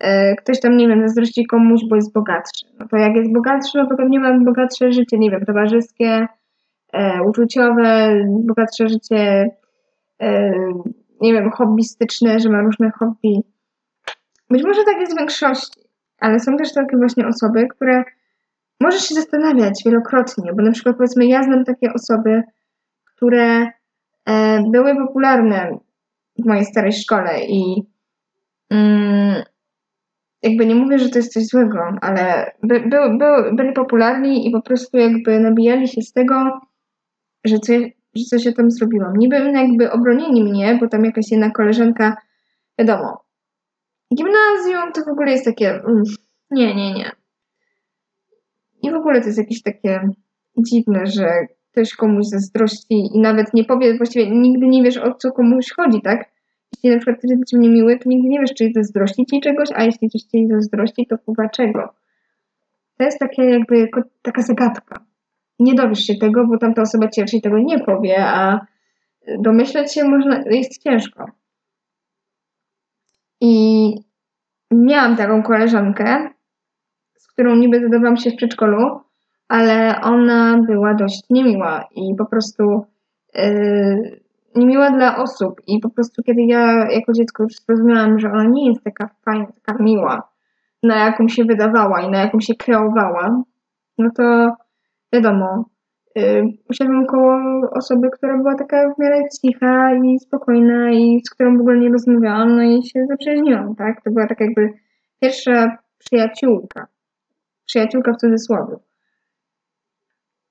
Y, 0.03 0.35
ktoś 0.38 0.59
tam, 0.59 0.77
nie 0.77 0.88
wiem, 0.88 1.01
zazdrości 1.01 1.45
komuś, 1.45 1.81
bo 1.89 1.95
jest 1.95 2.13
bogatszy. 2.13 2.65
No 2.79 2.88
to 2.88 2.97
jak 2.97 3.15
jest 3.15 3.33
bogatszy, 3.33 3.77
no 3.77 3.88
to 3.88 3.95
pewnie 3.95 4.19
ma 4.19 4.39
bogatsze 4.39 4.91
życie, 4.91 5.17
nie 5.17 5.31
wiem, 5.31 5.45
towarzyskie, 5.45 6.27
e, 6.93 7.23
uczuciowe, 7.23 8.15
bogatsze 8.27 8.89
życie, 8.89 9.49
nie 11.21 11.33
wiem, 11.33 11.51
hobbystyczne, 11.51 12.39
że 12.39 12.49
ma 12.49 12.61
różne 12.61 12.91
hobby. 12.91 13.41
Być 14.49 14.63
może 14.63 14.83
tak 14.83 14.99
jest 14.99 15.13
w 15.13 15.17
większości, 15.17 15.78
ale 16.19 16.39
są 16.39 16.57
też 16.57 16.73
takie 16.73 16.97
właśnie 16.97 17.27
osoby, 17.27 17.67
które 17.67 18.03
możesz 18.81 19.01
się 19.01 19.15
zastanawiać 19.15 19.81
wielokrotnie, 19.85 20.53
bo 20.53 20.63
na 20.63 20.71
przykład 20.71 20.97
powiedzmy 20.97 21.25
ja 21.25 21.43
znam 21.43 21.65
takie 21.65 21.93
osoby, 21.93 22.43
które 23.05 23.67
e, 24.25 24.63
były 24.71 24.95
popularne 24.95 25.77
w 26.39 26.45
mojej 26.45 26.65
starej 26.65 26.93
szkole 26.93 27.39
i 27.45 27.83
mm, 28.69 29.43
jakby 30.43 30.65
nie 30.65 30.75
mówię, 30.75 30.99
że 30.99 31.09
to 31.09 31.17
jest 31.17 31.33
coś 31.33 31.45
złego, 31.45 31.79
ale 32.01 32.51
by, 32.63 32.79
by, 32.79 33.17
by, 33.17 33.55
byli 33.55 33.73
popularni 33.73 34.47
i 34.47 34.51
po 34.51 34.61
prostu 34.61 34.97
jakby 34.97 35.39
nabijali 35.39 35.88
się 35.88 36.01
z 36.01 36.13
tego, 36.13 36.59
że 37.45 37.59
coś, 37.59 37.81
że 38.15 38.23
coś 38.23 38.45
ja 38.45 38.53
tam 38.53 38.71
zrobiłam. 38.71 39.17
Niby 39.17 39.35
jakby 39.35 39.91
obronili 39.91 40.43
mnie, 40.43 40.77
bo 40.81 40.88
tam 40.88 41.05
jakaś 41.05 41.31
jedna 41.31 41.51
koleżanka, 41.51 42.17
wiadomo, 42.79 43.28
Gimnazjum 44.15 44.91
to 44.93 45.03
w 45.03 45.07
ogóle 45.07 45.31
jest 45.31 45.45
takie. 45.45 45.69
Mm, 45.69 46.03
nie, 46.51 46.75
nie, 46.75 46.93
nie. 46.93 47.11
I 48.83 48.91
w 48.91 48.95
ogóle 48.95 49.21
to 49.21 49.27
jest 49.27 49.37
jakieś 49.37 49.63
takie 49.63 50.09
dziwne, 50.57 51.05
że 51.05 51.47
ktoś 51.71 51.95
komuś 51.95 52.25
zazdrości 52.25 53.09
i 53.15 53.19
nawet 53.19 53.53
nie 53.53 53.63
powie, 53.63 53.97
właściwie 53.97 54.31
nigdy 54.31 54.67
nie 54.67 54.83
wiesz 54.83 54.97
o 54.97 55.13
co 55.13 55.31
komuś 55.31 55.71
chodzi, 55.71 56.01
tak? 56.01 56.31
Jeśli 56.73 56.89
na 56.89 56.97
przykład 56.97 57.17
ktoś 57.17 57.31
jest 57.31 57.49
ci 57.49 57.57
niemiły, 57.57 57.99
to 57.99 58.09
nigdy 58.09 58.29
nie 58.29 58.39
wiesz, 58.39 58.53
czy 58.53 58.71
zazdrości 58.75 59.25
ci 59.25 59.41
czegoś, 59.41 59.69
a 59.75 59.83
jeśli 59.83 60.09
coś 60.09 60.21
ci 60.21 60.47
zazdrości, 60.47 61.07
to 61.07 61.15
chyba 61.25 61.49
czego. 61.49 61.93
To 62.97 63.03
jest 63.03 63.19
takie 63.19 63.43
jakby 63.43 63.89
taka 64.21 64.41
zagadka. 64.41 65.05
Nie 65.59 65.75
dowiesz 65.75 65.99
się 65.99 66.15
tego, 66.15 66.47
bo 66.47 66.57
tamta 66.57 66.81
osoba 66.81 67.07
ci 67.07 67.21
raczej 67.21 67.41
tego 67.41 67.59
nie 67.59 67.79
powie, 67.79 68.15
a 68.19 68.59
domyśleć 69.39 69.93
się 69.93 70.03
można, 70.03 70.43
jest 70.45 70.83
ciężko. 70.83 71.25
I 73.41 73.93
miałam 74.71 75.15
taką 75.15 75.43
koleżankę, 75.43 76.29
z 77.17 77.27
którą 77.27 77.55
niby 77.55 77.81
zadawałam 77.81 78.17
się 78.17 78.31
w 78.31 78.35
przedszkolu, 78.35 78.99
ale 79.47 80.01
ona 80.01 80.57
była 80.67 80.93
dość 80.93 81.23
niemiła 81.29 81.87
i 81.95 82.15
po 82.17 82.25
prostu 82.25 82.85
yy, 83.35 84.19
niemiła 84.55 84.91
dla 84.91 85.17
osób. 85.17 85.61
I 85.67 85.79
po 85.79 85.89
prostu, 85.89 86.23
kiedy 86.23 86.41
ja 86.41 86.91
jako 86.91 87.13
dziecko 87.13 87.43
już 87.43 87.53
zrozumiałam, 87.53 88.19
że 88.19 88.31
ona 88.31 88.43
nie 88.43 88.67
jest 88.69 88.83
taka 88.83 89.09
fajna, 89.25 89.47
taka 89.65 89.83
miła, 89.83 90.29
na 90.83 91.05
jaką 91.05 91.27
się 91.27 91.43
wydawała 91.45 92.01
i 92.01 92.09
na 92.09 92.19
jaką 92.19 92.39
się 92.39 92.55
kreowała, 92.55 93.43
no 93.97 94.09
to 94.15 94.53
wiadomo, 95.13 95.65
usiadłam 96.70 97.05
koło 97.05 97.40
osoby, 97.72 98.10
która 98.10 98.38
była 98.38 98.55
taka 98.55 98.94
w 98.94 99.00
miarę 99.00 99.22
cicha 99.42 99.94
i 99.96 100.20
spokojna 100.20 100.92
i 100.92 101.22
z 101.25 101.29
którą 101.29 101.58
w 101.58 101.62
ogóle 101.62 101.77
nie 101.77 101.90
rozmawiałam, 101.90 102.55
no 102.55 102.64
i 102.64 102.84
się 102.84 103.05
zaprzyjaźniłam, 103.10 103.75
tak? 103.75 104.03
To 104.03 104.12
była 104.12 104.27
tak 104.27 104.40
jakby 104.40 104.74
pierwsza 105.22 105.77
przyjaciółka. 105.98 106.88
Przyjaciółka 107.66 108.14
w 108.14 108.18
cudzysłowie. 108.18 108.75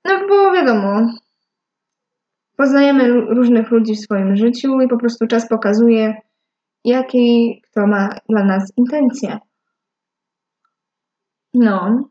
No 0.05 0.27
bo 0.29 0.51
wiadomo, 0.53 1.11
poznajemy 2.57 3.09
różnych 3.11 3.71
ludzi 3.71 3.95
w 3.95 3.99
swoim 3.99 4.35
życiu 4.35 4.81
i 4.81 4.87
po 4.87 4.97
prostu 4.97 5.27
czas 5.27 5.49
pokazuje, 5.49 6.21
jakiej 6.85 7.61
kto 7.61 7.87
ma 7.87 8.09
dla 8.29 8.43
nas 8.43 8.73
intencje. 8.77 9.37
No, 11.53 12.09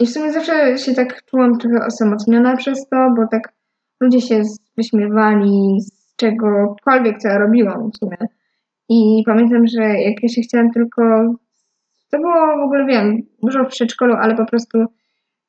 i 0.00 0.06
w 0.06 0.10
sumie 0.10 0.32
zawsze 0.32 0.78
się 0.78 0.94
tak 0.94 1.24
czułam 1.24 1.58
trochę 1.58 1.86
osamotniona 1.86 2.56
przez 2.56 2.88
to, 2.88 2.96
bo 3.16 3.26
tak 3.26 3.52
ludzie 4.00 4.20
się 4.20 4.42
wyśmiewali 4.76 5.80
z 5.80 6.16
czegokolwiek, 6.16 7.18
co 7.18 7.28
ja 7.28 7.38
robiłam 7.38 7.90
w 7.90 7.96
sumie. 7.96 8.16
I 8.88 9.22
pamiętam, 9.26 9.66
że 9.66 9.82
jak 9.82 10.22
ja 10.22 10.28
się 10.28 10.40
chciałam 10.40 10.70
tylko. 10.70 11.02
To 12.10 12.18
było 12.18 12.58
w 12.58 12.64
ogóle, 12.64 12.86
wiem, 12.86 13.22
dużo 13.42 13.64
w 13.64 13.68
przedszkolu, 13.68 14.14
ale 14.14 14.36
po 14.36 14.46
prostu 14.46 14.78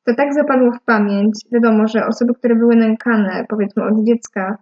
to 0.06 0.16
tak 0.16 0.34
zapadło 0.34 0.72
w 0.72 0.84
pamięć. 0.86 1.34
Wiadomo, 1.52 1.88
że 1.88 2.08
osoby, 2.08 2.34
które 2.34 2.56
były 2.56 2.76
nękane, 2.76 3.46
powiedzmy 3.50 3.84
od 3.84 4.06
dziecka, 4.06 4.58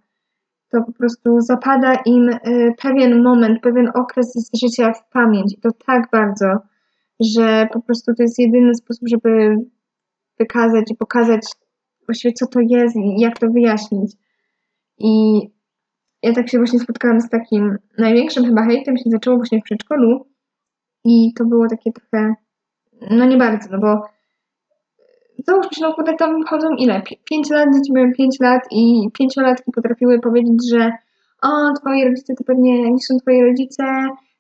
to 0.70 0.82
po 0.84 0.92
prostu 0.92 1.42
zapada 1.42 1.94
im 2.06 2.30
y, 2.30 2.74
pewien 2.82 3.24
moment, 3.24 3.62
pewien 3.62 3.92
okres 3.96 4.34
z 4.34 4.60
życia 4.62 4.94
w 4.94 5.10
pamięć. 5.10 5.54
I 5.54 5.62
to 5.62 5.70
tak 5.86 6.10
bardzo, 6.12 6.58
że 7.20 7.68
po 7.74 7.82
prostu 7.82 8.14
to 8.14 8.24
jest 8.24 8.40
jedyny 8.40 8.76
sposób, 8.76 9.08
żeby 9.08 9.58
wykazać 10.40 10.92
i 10.92 10.96
pokazać 10.96 11.42
właściwie 12.08 12.34
co 12.34 12.48
to 12.48 12.60
jest 12.60 12.96
i 12.96 13.22
jak 13.22 13.40
to 13.40 13.48
wyjaśnić. 13.48 14.12
I 14.98 15.42
ja 16.24 16.34
tak 16.34 16.50
się 16.50 16.58
właśnie 16.58 16.80
spotkałam 16.80 17.22
z 17.22 17.30
takim 17.30 17.78
największym 17.98 18.46
chyba 18.46 18.66
hejtem 18.66 18.98
się 18.98 19.10
zaczęło 19.10 19.38
właśnie 19.38 19.60
w 19.60 19.64
przedszkolu 19.64 20.26
i 21.06 21.34
to 21.34 21.46
było 21.46 21.68
takie 21.68 21.92
trochę, 21.92 22.34
no 23.12 23.26
nie 23.26 23.38
bardzo, 23.38 23.70
no 23.72 23.80
bo 23.80 24.02
załóżmy 25.48 25.74
się, 25.74 25.82
no 25.82 25.94
kurde, 25.94 26.14
tam 26.14 26.44
chodzą 26.46 26.70
ile? 26.70 27.02
Pięć 27.30 27.50
lat, 27.50 27.70
dzieci 27.76 27.94
mają 27.94 28.12
pięć 28.14 28.40
lat 28.40 28.62
i 28.72 29.10
pięciolatki 29.14 29.72
potrafiły 29.72 30.20
powiedzieć, 30.20 30.70
że 30.70 30.92
o, 31.42 31.74
twoi 31.74 32.06
rodzice 32.06 32.34
to 32.36 32.44
pewnie 32.44 32.92
nie 32.92 33.00
są 33.00 33.18
twoi 33.18 33.42
rodzice, 33.42 33.84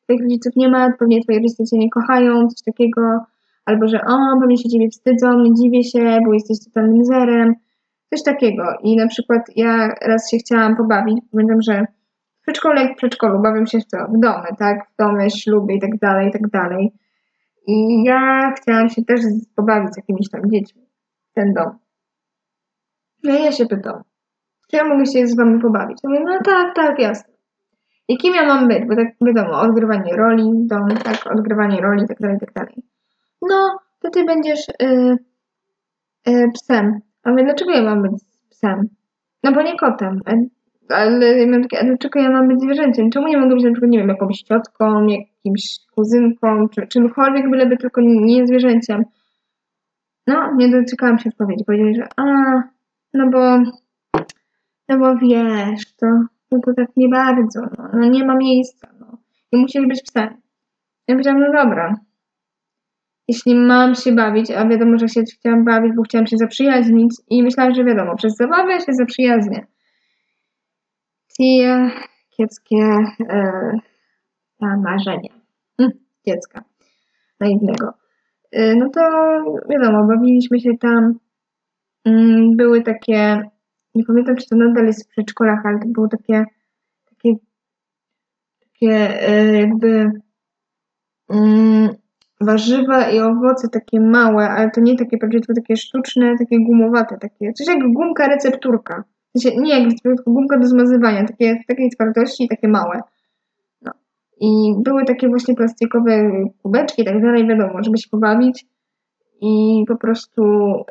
twoich 0.04 0.22
rodziców 0.22 0.56
nie 0.56 0.70
ma, 0.70 0.92
pewnie 1.00 1.24
twoi 1.24 1.36
rodzice 1.36 1.64
cię 1.64 1.78
nie 1.78 1.90
kochają, 1.90 2.48
coś 2.48 2.62
takiego 2.66 3.02
albo 3.70 3.88
że 3.88 4.02
o, 4.02 4.40
pewnie 4.40 4.58
się 4.58 4.70
ciebie 4.70 4.90
wstydzą, 4.90 5.44
dziwię 5.54 5.84
się, 5.84 6.20
bo 6.26 6.34
jesteś 6.34 6.58
totalnym 6.66 7.06
zerem, 7.06 7.54
coś 8.10 8.24
takiego. 8.24 8.64
I 8.84 8.96
na 8.96 9.08
przykład 9.08 9.42
ja 9.56 9.96
raz 10.02 10.32
się 10.32 10.38
chciałam 10.38 10.78
pobawić, 10.78 11.18
pamiętam, 11.32 11.62
że 11.62 11.86
w 12.40 12.42
przedszkolu 12.42 12.80
jak 12.80 12.94
w 12.94 12.96
przedszkolu 12.96 13.42
bawię 13.42 13.68
się 13.68 13.80
w 13.80 13.86
co? 13.86 13.98
W 13.98 14.20
domy, 14.20 14.48
tak? 14.60 14.90
W 14.90 14.96
domy, 15.00 15.32
śluby 15.32 15.74
i 15.74 15.80
tak 15.80 15.98
dalej, 15.98 16.30
i 16.30 16.32
tak 16.32 16.48
dalej. 16.48 16.94
I 17.68 18.04
ja 18.04 18.54
chciałam 18.58 18.90
się 18.90 19.06
też 19.06 19.22
pobawić 19.56 19.94
z 19.94 19.98
jakimiś 19.98 20.30
tam 20.30 20.42
dziećmi 20.52 20.82
ten 21.34 21.54
dom. 21.54 21.70
No 23.24 23.40
i 23.40 23.44
ja 23.44 23.52
się 23.52 23.66
pytam, 23.66 24.04
czy 24.72 24.78
ja 24.78 24.84
mogę 24.84 25.06
się 25.06 25.28
z 25.28 25.36
wami 25.36 25.62
pobawić? 25.62 25.98
Ja 26.04 26.10
mówię, 26.10 26.24
no 26.26 26.40
tak, 26.46 26.76
tak, 26.76 27.00
jasne. 27.00 27.34
I 28.08 28.18
kim 28.18 28.36
ja 28.36 28.46
mam 28.46 28.68
być? 28.68 28.86
Bo 28.88 28.96
tak 28.96 29.08
wiadomo, 29.22 29.62
odgrywanie 29.62 30.16
roli, 30.16 30.52
dom, 30.56 30.88
tak, 30.88 31.32
odgrywanie 31.32 31.82
roli, 31.82 32.08
tak 32.08 32.20
dalej, 32.20 32.38
tak 32.40 32.54
dalej 32.54 32.89
no, 33.42 33.80
to 34.00 34.10
ty 34.10 34.26
będziesz 34.26 34.68
yy, 34.80 35.18
yy, 36.28 36.52
psem. 36.54 37.00
A 37.24 37.32
my 37.32 37.44
dlaczego 37.44 37.72
ja 37.72 37.84
mam 37.84 38.02
być 38.02 38.12
psem? 38.50 38.90
No 39.44 39.52
bo 39.52 39.62
nie 39.62 39.78
kotem. 39.78 40.22
Ale 40.90 41.38
ja 41.38 41.48
mam 41.48 41.62
takie, 41.62 41.80
a 41.80 41.84
dlaczego 41.84 42.20
ja 42.20 42.30
mam 42.30 42.48
być 42.48 42.62
zwierzęciem? 42.62 43.10
Czemu 43.10 43.28
nie 43.28 43.38
mogę 43.38 43.56
być 43.56 43.64
na 43.64 43.72
przykład, 43.72 43.92
nie 43.92 43.98
wiem, 44.00 44.10
jakąś 44.10 44.42
ciotką, 44.42 45.08
jakimś 45.08 45.80
kuzynką, 45.96 46.70
czy 46.70 46.88
czymkolwiek, 46.88 47.50
byleby 47.50 47.78
tylko 47.78 48.02
nie 48.02 48.48
zwierzęciem? 48.48 49.04
No, 50.28 50.56
nie 50.56 50.70
doczekałam 50.70 51.20
się 51.20 51.30
odpowiedzi. 51.30 51.66
Powiedzieli, 51.66 51.96
że 51.96 52.08
a, 52.18 52.24
no 53.14 53.30
bo, 53.30 53.58
no 54.90 54.98
bo 54.98 55.16
wiesz, 55.16 55.96
to, 55.96 56.08
no 56.52 56.60
to 56.66 56.74
tak 56.74 56.90
nie 56.98 57.10
bardzo, 57.10 57.62
no, 57.62 57.90
no 57.94 58.10
nie 58.10 58.26
ma 58.26 58.36
miejsca, 58.36 58.88
no. 59.00 59.18
I 59.52 59.58
musisz 59.58 59.88
być 59.88 60.02
psem. 60.02 60.30
Ja 61.08 61.16
powiedziałam, 61.16 61.40
no 61.40 61.52
dobra, 61.64 61.96
jeśli 63.30 63.56
mam 63.56 63.96
się 63.96 64.12
bawić, 64.12 64.52
a 64.52 64.68
wiadomo, 64.68 64.98
że 64.98 65.08
się 65.08 65.24
chciałam 65.24 65.66
bawić, 65.66 65.94
bo 65.96 66.04
chciałam 66.04 66.28
się 66.28 66.38
zaprzyjaźnić 66.38 67.16
i 67.30 67.44
myślałam, 67.44 67.74
że 67.74 67.84
wiadomo, 67.86 68.16
przez 68.16 68.36
zabawę 68.36 68.80
się 68.80 68.94
zaprzyjaźnię. 68.94 69.68
Tie 71.38 71.92
kiepskie 72.30 72.98
e, 73.30 73.72
marzenia 74.62 75.34
hm, 75.78 75.92
dziecka 76.28 76.64
naiwnego. 77.40 77.94
E, 78.52 78.76
no 78.76 78.90
to 78.90 79.02
wiadomo, 79.70 80.08
bawiliśmy 80.08 80.60
się 80.60 80.78
tam. 80.78 81.20
Mm, 82.06 82.56
były 82.58 82.82
takie, 82.82 83.42
nie 83.96 84.04
pamiętam 84.04 84.36
czy 84.36 84.50
to 84.50 84.56
nadal 84.56 84.86
jest 84.86 85.06
w 85.06 85.10
przedszkolach, 85.10 85.66
ale 85.66 85.80
to 85.80 85.88
były 85.88 86.10
takie, 86.10 86.46
takie, 87.10 87.34
takie 88.60 89.28
e, 89.30 89.60
jakby 89.60 90.12
mm, 91.30 91.90
warzywa 92.42 93.10
i 93.10 93.20
owoce 93.20 93.68
takie 93.70 94.00
małe, 94.00 94.50
ale 94.50 94.72
to 94.72 94.82
nie 94.82 94.96
takie 94.96 95.18
prawdziwe, 95.18 95.46
tylko 95.46 95.62
takie 95.62 95.76
sztuczne, 95.76 96.38
takie 96.38 96.60
gumowate, 96.60 97.18
takie, 97.18 97.54
coś 97.54 97.68
jak 97.68 97.94
gumka 97.94 98.28
recepturka. 98.28 99.04
W 99.36 99.40
sensie, 99.40 99.62
nie 99.62 99.80
jak 99.80 99.94
tylko 100.04 100.32
gumka 100.32 100.60
do 100.60 100.68
zmazywania, 100.68 101.26
takie, 101.26 101.58
takiej 101.68 101.90
twardości 101.90 102.44
i 102.44 102.48
takie 102.48 102.68
małe. 102.68 103.02
No. 103.82 103.92
I 104.42 104.74
były 104.84 105.06
takie 105.06 105.28
właśnie 105.28 105.56
plastikowe 105.56 106.32
kubeczki 106.64 107.02
i 107.02 107.06
tak 107.06 107.22
dalej, 107.22 107.48
wiadomo, 107.48 107.84
żeby 107.84 107.98
się 107.98 108.10
pobawić. 108.12 108.66
I 109.42 109.84
po 109.88 109.98
prostu 109.98 110.44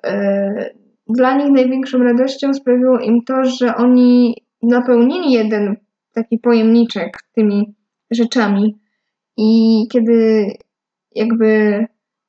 e, 0.04 0.70
dla 1.08 1.36
nich 1.36 1.50
największą 1.50 1.98
radością 1.98 2.54
sprawiło 2.54 2.98
im 3.00 3.24
to, 3.24 3.44
że 3.44 3.76
oni 3.76 4.36
napełnili 4.62 5.32
jeden 5.32 5.76
taki 6.14 6.38
pojemniczek 6.38 7.18
tymi 7.32 7.74
rzeczami. 8.10 8.78
I 9.36 9.82
kiedy 9.92 10.46
jakby 11.14 11.86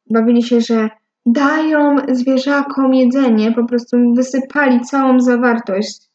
bawili 0.10 0.44
się, 0.44 0.62
że 0.62 0.90
dają 1.26 1.96
zwierzakom 2.12 2.94
jedzenie, 2.94 3.52
po 3.52 3.66
prostu 3.66 4.14
wysypali 4.14 4.82
całą 4.82 5.20
zawartość, 5.20 6.10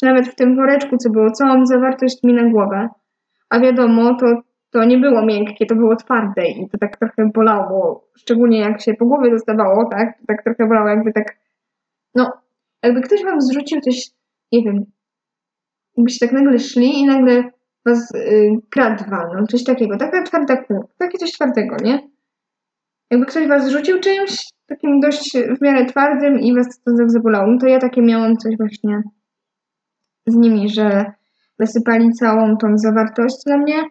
czy 0.00 0.06
nawet 0.06 0.28
w 0.28 0.34
tym 0.34 0.56
woreczku, 0.56 0.96
co 0.96 1.10
było, 1.10 1.30
całą 1.30 1.66
zawartość 1.66 2.22
mi 2.22 2.32
na 2.32 2.50
głowę. 2.50 2.88
A 3.50 3.60
wiadomo, 3.60 4.14
to, 4.14 4.26
to 4.70 4.84
nie 4.84 4.98
było 4.98 5.26
miękkie, 5.26 5.66
to 5.66 5.74
było 5.74 5.96
twarde 5.96 6.48
i 6.48 6.68
to 6.68 6.78
tak 6.78 6.96
trochę 6.96 7.30
bolało, 7.34 8.08
szczególnie 8.18 8.60
jak 8.60 8.80
się 8.80 8.94
po 8.94 9.06
głowie 9.06 9.30
dostawało, 9.30 9.88
tak? 9.90 10.18
To 10.18 10.24
tak 10.28 10.42
trochę 10.44 10.66
bolało, 10.68 10.88
jakby 10.88 11.12
tak, 11.12 11.36
no, 12.14 12.32
jakby 12.82 13.00
ktoś 13.00 13.24
wam 13.24 13.40
zrzucił 13.40 13.80
coś, 13.80 14.10
nie 14.52 14.62
wiem, 14.62 14.84
jakbyście 15.96 16.26
tak 16.26 16.34
nagle 16.34 16.58
szli 16.58 16.98
i 16.98 17.06
nagle 17.06 17.50
was 17.86 18.14
y, 18.14 18.50
kradł 18.70 19.04
walną, 19.10 19.46
coś 19.46 19.64
takiego, 19.64 19.96
taka 19.96 20.22
twarda 20.22 20.56
kół, 20.56 20.84
takie 20.98 21.18
coś 21.18 21.32
twardego, 21.32 21.76
nie? 21.84 22.08
Jakby 23.10 23.26
ktoś 23.26 23.48
was 23.48 23.68
rzucił 23.68 24.00
czymś 24.00 24.50
takim 24.66 25.00
dość 25.00 25.36
w 25.58 25.62
miarę 25.62 25.86
twardym 25.86 26.40
i 26.40 26.54
was 26.54 26.80
to 26.82 26.92
zabolało, 27.06 27.46
no 27.46 27.58
to 27.58 27.66
ja 27.66 27.78
takie 27.78 28.02
miałam 28.02 28.36
coś 28.36 28.56
właśnie 28.56 29.02
z 30.26 30.34
nimi, 30.34 30.68
że 30.68 31.04
wysypali 31.58 32.12
całą 32.12 32.56
tą 32.56 32.78
zawartość 32.78 33.36
na 33.46 33.56
mnie, 33.56 33.82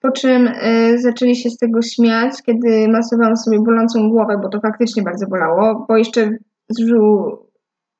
po 0.00 0.10
czym 0.10 0.48
y, 0.48 0.98
zaczęli 0.98 1.36
się 1.36 1.50
z 1.50 1.56
tego 1.56 1.82
śmiać, 1.82 2.42
kiedy 2.46 2.88
masowałam 2.88 3.36
sobie 3.36 3.58
bolącą 3.60 4.08
głowę, 4.10 4.38
bo 4.42 4.48
to 4.48 4.60
faktycznie 4.60 5.02
bardzo 5.02 5.26
bolało, 5.26 5.86
bo 5.88 5.96
jeszcze 5.96 6.30
zrzu, 6.68 7.36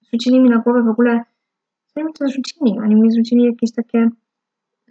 zrzucili 0.00 0.40
mi 0.40 0.50
na 0.50 0.58
głowę 0.58 0.82
w 0.82 0.88
ogóle, 0.88 1.20
co 1.86 2.04
mi 2.04 2.12
to 2.12 2.28
zrzucili? 2.28 2.78
Oni 2.84 2.94
mi 2.94 3.10
zrzucili 3.10 3.44
jakieś 3.44 3.72
takie 3.74 4.08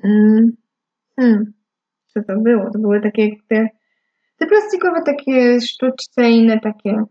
hmm, 0.02 1.54
co 2.08 2.24
to 2.24 2.40
było? 2.40 2.70
To 2.74 2.80
były 2.80 3.02
takie 3.02 3.30
te, 3.48 3.68
te 4.38 4.48
plastikowe 4.48 5.02
takie 5.06 5.62
sztuczce 5.62 6.22
takie 6.64 7.04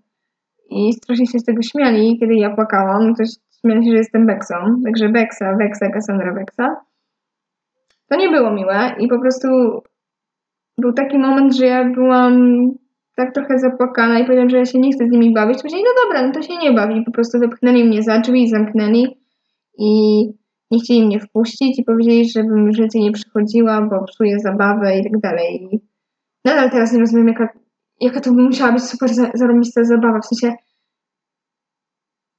i 0.70 0.92
strasznie 0.92 1.26
się 1.26 1.38
z 1.38 1.44
tego 1.44 1.62
śmiali, 1.62 2.18
kiedy 2.20 2.34
ja 2.34 2.54
płakałam, 2.54 3.14
to 3.14 3.24
śmiali 3.60 3.84
się, 3.84 3.90
że 3.90 3.96
jestem 3.96 4.26
Beksą, 4.26 4.54
także 4.84 5.08
Beksa, 5.08 5.56
Beksa, 5.56 5.90
Cassandra 5.90 6.34
Beksa. 6.34 6.76
To 8.08 8.16
nie 8.16 8.28
było 8.28 8.50
miłe 8.50 8.94
i 8.98 9.08
po 9.08 9.20
prostu 9.20 9.48
był 10.78 10.92
taki 10.92 11.18
moment, 11.18 11.56
że 11.56 11.66
ja 11.66 11.84
byłam 11.84 12.60
tak 13.16 13.34
trochę 13.34 13.58
zapłakana 13.58 14.18
i 14.18 14.24
powiedziałam, 14.24 14.50
że 14.50 14.58
ja 14.58 14.64
się 14.64 14.78
nie 14.78 14.92
chcę 14.92 15.06
z 15.06 15.10
nimi 15.10 15.34
bawić. 15.34 15.58
Powiedzieli, 15.58 15.82
no 15.82 16.04
dobra, 16.04 16.26
no 16.26 16.32
to 16.32 16.42
się 16.42 16.56
nie 16.56 16.72
bawi. 16.72 17.04
Po 17.04 17.12
prostu 17.12 17.38
wypchnęli 17.38 17.84
mnie 17.84 18.02
za 18.02 18.18
drzwi 18.18 18.48
zamknęli 18.48 19.18
i 19.78 20.22
nie 20.70 20.80
chcieli 20.80 21.06
mnie 21.06 21.20
wpuścić 21.20 21.78
i 21.78 21.84
powiedzieli, 21.84 22.30
żebym 22.30 22.72
więcej 22.72 23.00
nie 23.00 23.12
przychodziła, 23.12 23.82
bo 23.82 24.04
psuję 24.04 24.40
zabawę 24.40 24.98
i 24.98 25.04
tak 25.04 25.20
dalej. 25.20 25.68
I 25.72 25.80
nadal 26.44 26.70
teraz 26.70 26.92
nie 26.92 27.00
rozumiem, 27.00 27.28
jaka, 27.28 27.48
jaka 28.00 28.20
to 28.20 28.32
by 28.32 28.42
musiała 28.42 28.72
być 28.72 28.82
super 28.82 29.10
zarobista 29.34 29.84
zabawa. 29.84 30.20
W 30.20 30.26
sensie, 30.26 30.56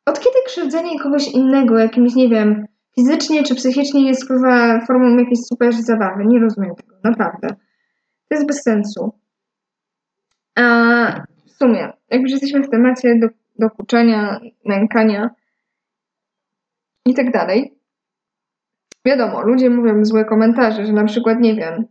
od 0.05 0.19
kiedy 0.19 0.37
krzywdzenie 0.45 0.99
kogoś 0.99 1.27
innego, 1.27 1.77
jakimś, 1.77 2.15
nie 2.15 2.29
wiem, 2.29 2.65
fizycznie 2.95 3.43
czy 3.43 3.55
psychicznie 3.55 4.07
jest 4.07 4.27
kurwa 4.27 4.85
formą 4.85 5.17
jakiejś 5.17 5.39
super 5.39 5.73
zabawy? 5.73 6.25
Nie 6.25 6.39
rozumiem 6.39 6.75
tego, 6.75 6.95
naprawdę. 7.03 7.47
To 8.29 8.35
jest 8.35 8.47
bez 8.47 8.63
sensu. 8.63 9.11
A 10.55 10.63
w 11.45 11.51
sumie, 11.51 11.93
jak 12.09 12.21
już 12.21 12.31
jesteśmy 12.31 12.63
w 12.63 12.69
temacie 12.69 13.19
do, 13.19 13.27
dokuczenia, 13.59 14.39
nękania 14.65 15.29
i 17.05 17.13
tak 17.13 17.31
dalej, 17.31 17.78
wiadomo, 19.05 19.41
ludzie 19.41 19.69
mówią 19.69 20.05
złe 20.05 20.25
komentarze, 20.25 20.85
że 20.85 20.93
na 20.93 21.05
przykład, 21.05 21.39
nie 21.39 21.55
wiem, 21.55 21.85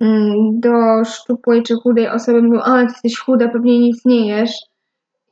mm, 0.00 0.60
do 0.60 1.04
szczupłej 1.04 1.62
czy 1.62 1.74
chudej 1.74 2.08
osoby 2.08 2.42
mówią, 2.42 2.60
a 2.60 2.78
ty 2.78 2.82
jesteś 2.82 3.18
chuda, 3.18 3.48
pewnie 3.48 3.78
nic 3.78 4.04
nie 4.04 4.28
jesz 4.28 4.52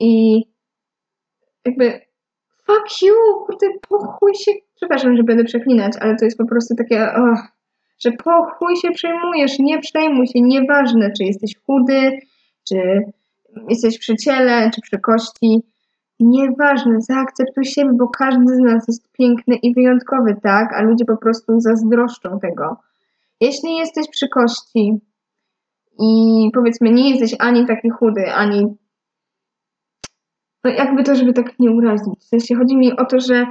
i 0.01 0.43
jakby 1.65 2.01
fuck 2.67 3.03
you, 3.03 3.15
kurde, 3.47 3.67
pochuj 3.89 4.35
się, 4.35 4.53
przepraszam, 4.77 5.17
że 5.17 5.23
będę 5.23 5.45
przeklinać, 5.45 5.93
ale 6.01 6.17
to 6.17 6.25
jest 6.25 6.39
po 6.39 6.47
prostu 6.47 6.75
takie, 6.75 7.13
oh, 7.13 7.49
że 7.99 8.13
pochuj 8.13 8.77
się 8.77 8.91
przejmujesz, 8.91 9.59
nie 9.59 9.79
przejmuj 9.79 10.27
się, 10.27 10.41
nieważne, 10.41 11.11
czy 11.17 11.25
jesteś 11.25 11.57
chudy, 11.67 12.19
czy 12.69 12.77
jesteś 13.69 13.99
przy 13.99 14.17
ciele, 14.17 14.71
czy 14.75 14.81
przy 14.81 14.99
kości, 14.99 15.63
Nieważne, 16.21 17.01
zaakceptuj 17.01 17.65
siebie, 17.65 17.91
bo 17.93 18.09
każdy 18.09 18.55
z 18.55 18.59
nas 18.59 18.89
jest 18.89 19.13
piękny 19.13 19.57
i 19.57 19.75
wyjątkowy, 19.75 20.37
tak? 20.43 20.73
A 20.73 20.83
ludzie 20.83 21.05
po 21.05 21.17
prostu 21.17 21.61
zazdroszczą 21.61 22.39
tego. 22.41 22.77
Jeśli 23.41 23.77
jesteś 23.77 24.09
przy 24.11 24.29
kości 24.29 25.01
i 25.99 26.51
powiedzmy 26.55 26.91
nie 26.91 27.11
jesteś 27.11 27.37
ani 27.39 27.67
taki 27.67 27.91
chudy, 27.91 28.33
ani 28.33 28.77
no 30.65 30.71
jakby 30.71 31.05
to, 31.05 31.15
żeby 31.15 31.33
tak 31.33 31.59
nie 31.59 31.71
urazić. 31.71 32.21
W 32.21 32.25
sensie 32.25 32.55
chodzi 32.55 32.77
mi 32.77 32.97
o 32.97 33.05
to, 33.05 33.21
że 33.21 33.47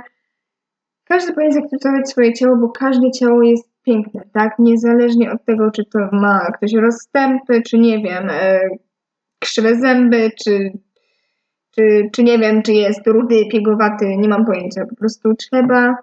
każdy 1.04 1.34
powinien 1.34 1.54
zaakceptować 1.54 2.10
swoje 2.10 2.34
ciało, 2.34 2.58
bo 2.58 2.70
każde 2.70 3.12
ciało 3.12 3.44
jest 3.44 3.70
piękne, 3.84 4.22
tak? 4.34 4.60
Niezależnie 4.60 5.32
od 5.32 5.46
tego, 5.46 5.72
czy 5.72 5.86
to 5.86 6.00
ma 6.12 6.52
ktoś 6.52 6.74
rozstępy, 6.74 7.62
czy 7.62 7.78
nie 7.78 8.04
wiem, 8.04 8.30
e, 8.30 8.60
krzywe 9.40 9.76
zęby, 9.76 10.32
czy 10.44 10.72
czy, 11.78 12.10
czy 12.12 12.24
nie 12.24 12.40
wiem, 12.40 12.62
czy 12.62 12.74
jest 12.74 13.08
rudy, 13.08 13.46
piegowaty, 13.52 14.18
nie 14.18 14.30
mam 14.30 14.46
pojęcia. 14.46 14.86
Po 14.90 14.96
prostu 14.96 15.34
trzeba 15.34 15.96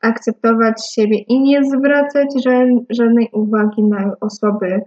akceptować 0.00 0.94
siebie 0.94 1.18
i 1.18 1.40
nie 1.40 1.64
zwracać 1.64 2.28
żadnej 2.90 3.28
uwagi 3.32 3.82
na 3.82 4.12
osoby, 4.20 4.80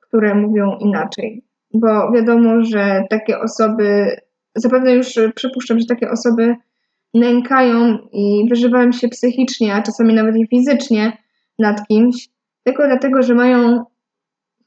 które 0.00 0.34
mówią 0.34 0.76
inaczej. 0.80 1.44
Bo 1.74 2.12
wiadomo, 2.12 2.62
że 2.62 3.04
takie 3.10 3.38
osoby, 3.38 4.16
zapewne 4.54 4.94
już 4.94 5.14
przypuszczam, 5.34 5.78
że 5.78 5.86
takie 5.86 6.10
osoby 6.10 6.56
nękają 7.14 7.98
i 8.12 8.46
wyżywają 8.48 8.92
się 8.92 9.08
psychicznie, 9.08 9.74
a 9.74 9.82
czasami 9.82 10.14
nawet 10.14 10.36
i 10.36 10.46
fizycznie 10.46 11.12
nad 11.58 11.86
kimś, 11.86 12.28
tylko 12.64 12.86
dlatego, 12.86 13.22
że 13.22 13.34
mają 13.34 13.84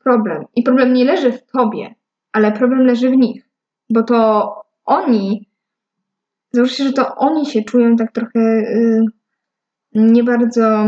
problem. 0.04 0.44
I 0.56 0.64
problem 0.64 0.94
nie 0.94 1.06
leży 1.06 1.32
w 1.32 1.46
tobie, 1.46 1.96
ale 2.34 2.52
problem 2.52 2.86
leży 2.86 3.10
w 3.10 3.18
nich 3.18 3.51
bo 3.94 4.04
to 4.04 4.56
oni, 4.86 5.50
załóżcie, 6.52 6.84
że 6.84 6.94
to 6.94 7.16
oni 7.16 7.46
się 7.46 7.64
czują 7.64 7.96
tak 7.96 8.12
trochę 8.12 8.40
y, 8.40 9.06
nie 9.94 10.24
bardzo 10.24 10.86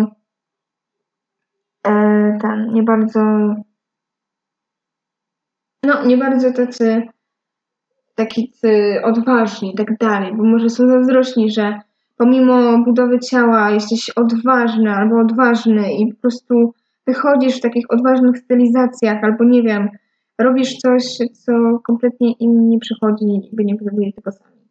y, 1.87 2.37
ten, 2.41 2.73
nie 2.73 2.83
bardzo 2.83 3.19
no, 5.83 6.05
nie 6.05 6.17
bardzo 6.17 6.53
tacy 6.53 7.01
takicy 8.15 9.01
odważni 9.03 9.73
i 9.73 9.75
tak 9.75 9.97
dalej, 9.97 10.33
bo 10.37 10.43
może 10.43 10.69
są 10.69 10.87
zazdrośni, 10.87 11.51
że 11.51 11.79
pomimo 12.17 12.83
budowy 12.85 13.19
ciała 13.19 13.71
jesteś 13.71 14.09
odważny 14.09 14.91
albo 14.91 15.19
odważny 15.19 15.93
i 15.93 16.13
po 16.13 16.21
prostu 16.21 16.73
wychodzisz 17.07 17.57
w 17.57 17.61
takich 17.61 17.85
odważnych 17.89 18.37
stylizacjach, 18.37 19.23
albo 19.23 19.43
nie 19.43 19.63
wiem, 19.63 19.89
robisz 20.41 20.77
coś, 20.77 21.17
co 21.33 21.79
kompletnie 21.83 22.31
im 22.31 22.69
nie 22.69 22.79
przychodzi, 22.79 23.25
by 23.53 23.65
nie 23.65 23.75
zrobili 23.77 24.13
tego 24.13 24.31
sami. 24.31 24.67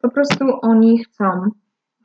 Po 0.00 0.10
prostu 0.10 0.44
oni 0.62 0.98
chcą 1.04 1.24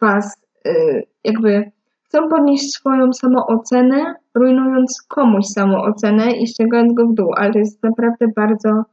was 0.02 0.42
y, 0.68 1.04
jakby 1.24 1.72
chcą 2.04 2.30
podnieść 2.30 2.72
swoją 2.72 3.14
samoocenę, 3.14 4.16
rujnując 4.36 5.02
komuś 5.08 5.46
samoocenę 5.46 6.32
i 6.32 6.48
ściągając 6.48 6.94
go 6.94 7.08
w 7.08 7.14
dół, 7.14 7.34
ale 7.38 7.54
to 7.54 7.60
jest 7.60 7.84
naprawdę 7.84 8.28
bardzo, 8.36 8.84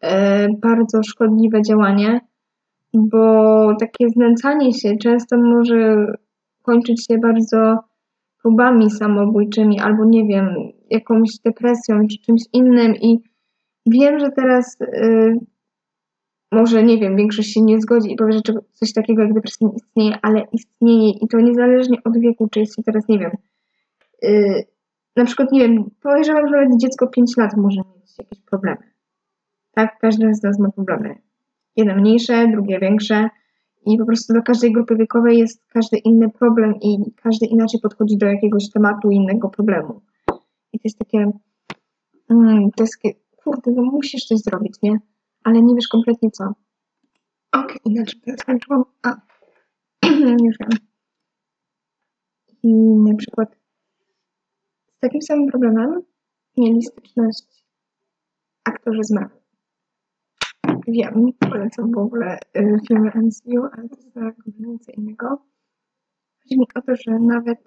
e, 0.00 0.48
bardzo 0.48 1.02
szkodliwe 1.02 1.62
działanie, 1.62 2.20
bo 2.94 3.76
takie 3.80 4.08
znęcanie 4.08 4.72
się 4.72 4.96
często 4.96 5.36
może 5.36 6.06
kończyć 6.62 7.06
się 7.06 7.18
bardzo 7.18 7.78
próbami 8.42 8.90
samobójczymi 8.90 9.80
albo 9.80 10.04
nie 10.04 10.26
wiem, 10.26 10.54
jakąś 10.90 11.38
depresją 11.44 12.06
czy 12.08 12.18
czymś 12.18 12.42
innym 12.52 12.96
i 12.96 13.18
wiem, 13.86 14.18
że 14.18 14.30
teraz 14.30 14.80
y, 14.80 15.38
może, 16.52 16.82
nie 16.82 16.98
wiem, 16.98 17.16
większość 17.16 17.52
się 17.52 17.62
nie 17.62 17.80
zgodzi 17.80 18.12
i 18.12 18.16
powie, 18.16 18.32
że 18.32 18.40
coś 18.72 18.92
takiego 18.92 19.22
jak 19.22 19.34
depresja 19.34 19.68
nie 19.68 19.74
istnieje, 19.76 20.18
ale 20.22 20.42
istnieje 20.52 21.10
i 21.10 21.28
to 21.28 21.40
niezależnie 21.40 21.98
od 22.04 22.18
wieku, 22.18 22.48
czy 22.48 22.60
jest 22.60 22.76
teraz, 22.84 23.08
nie 23.08 23.18
wiem, 23.18 23.30
yy, 24.22 24.64
na 25.16 25.24
przykład, 25.24 25.52
nie 25.52 25.60
wiem, 25.60 25.90
podejrzewam, 26.02 26.48
że 26.48 26.56
nawet 26.56 26.80
dziecko 26.80 27.06
5 27.06 27.36
lat 27.36 27.56
może 27.56 27.80
mieć 27.80 28.18
jakieś 28.18 28.40
problemy. 28.40 28.82
Tak, 29.74 29.98
każdy 29.98 30.34
z 30.34 30.42
nas 30.42 30.58
ma 30.58 30.70
problemy. 30.70 31.14
Jedne 31.76 31.96
mniejsze, 31.96 32.48
drugie 32.48 32.78
większe 32.80 33.28
i 33.86 33.98
po 33.98 34.06
prostu 34.06 34.34
do 34.34 34.42
każdej 34.42 34.72
grupy 34.72 34.96
wiekowej 34.96 35.38
jest 35.38 35.64
każdy 35.68 35.98
inny 35.98 36.30
problem 36.30 36.74
i 36.82 36.98
każdy 37.22 37.46
inaczej 37.46 37.80
podchodzi 37.80 38.16
do 38.16 38.26
jakiegoś 38.26 38.70
tematu, 38.70 39.10
innego 39.10 39.48
problemu. 39.48 40.00
To 40.72 40.78
jest 40.84 40.98
takie, 40.98 41.30
to 42.76 42.82
jest 42.82 42.94
takie, 43.02 43.18
kurde, 43.36 43.70
no 43.70 43.82
musisz 43.82 44.24
coś 44.24 44.38
zrobić, 44.38 44.74
nie? 44.82 44.98
ale 45.44 45.62
nie 45.62 45.74
wiesz 45.74 45.88
kompletnie 45.88 46.30
co. 46.30 46.44
Okej, 47.52 47.62
okay, 47.62 47.78
inaczej 47.84 48.20
teraz 48.20 48.40
skończyłam. 48.40 48.84
A, 49.02 49.16
już 50.46 50.56
wiem. 50.60 50.78
I 52.62 52.74
na 53.10 53.14
przykład 53.14 53.56
z 54.96 54.98
takim 55.00 55.22
samym 55.22 55.48
problemem 55.48 56.02
mieli 56.58 56.82
styczność 56.82 57.64
aktorzy 58.64 59.04
z 59.04 59.10
Marvel. 59.10 59.40
Wiem, 60.88 61.32
polecam 61.38 61.92
w 61.92 61.98
ogóle 61.98 62.38
y, 62.56 62.78
filmy 62.88 63.10
MCU, 63.14 63.64
ale 63.72 63.88
to 63.88 63.96
jest 64.20 64.60
nic 64.60 64.88
innego. 64.88 65.28
Chodzi 66.42 66.58
mi 66.58 66.66
o 66.74 66.82
to, 66.82 66.96
że 66.96 67.18
nawet 67.18 67.58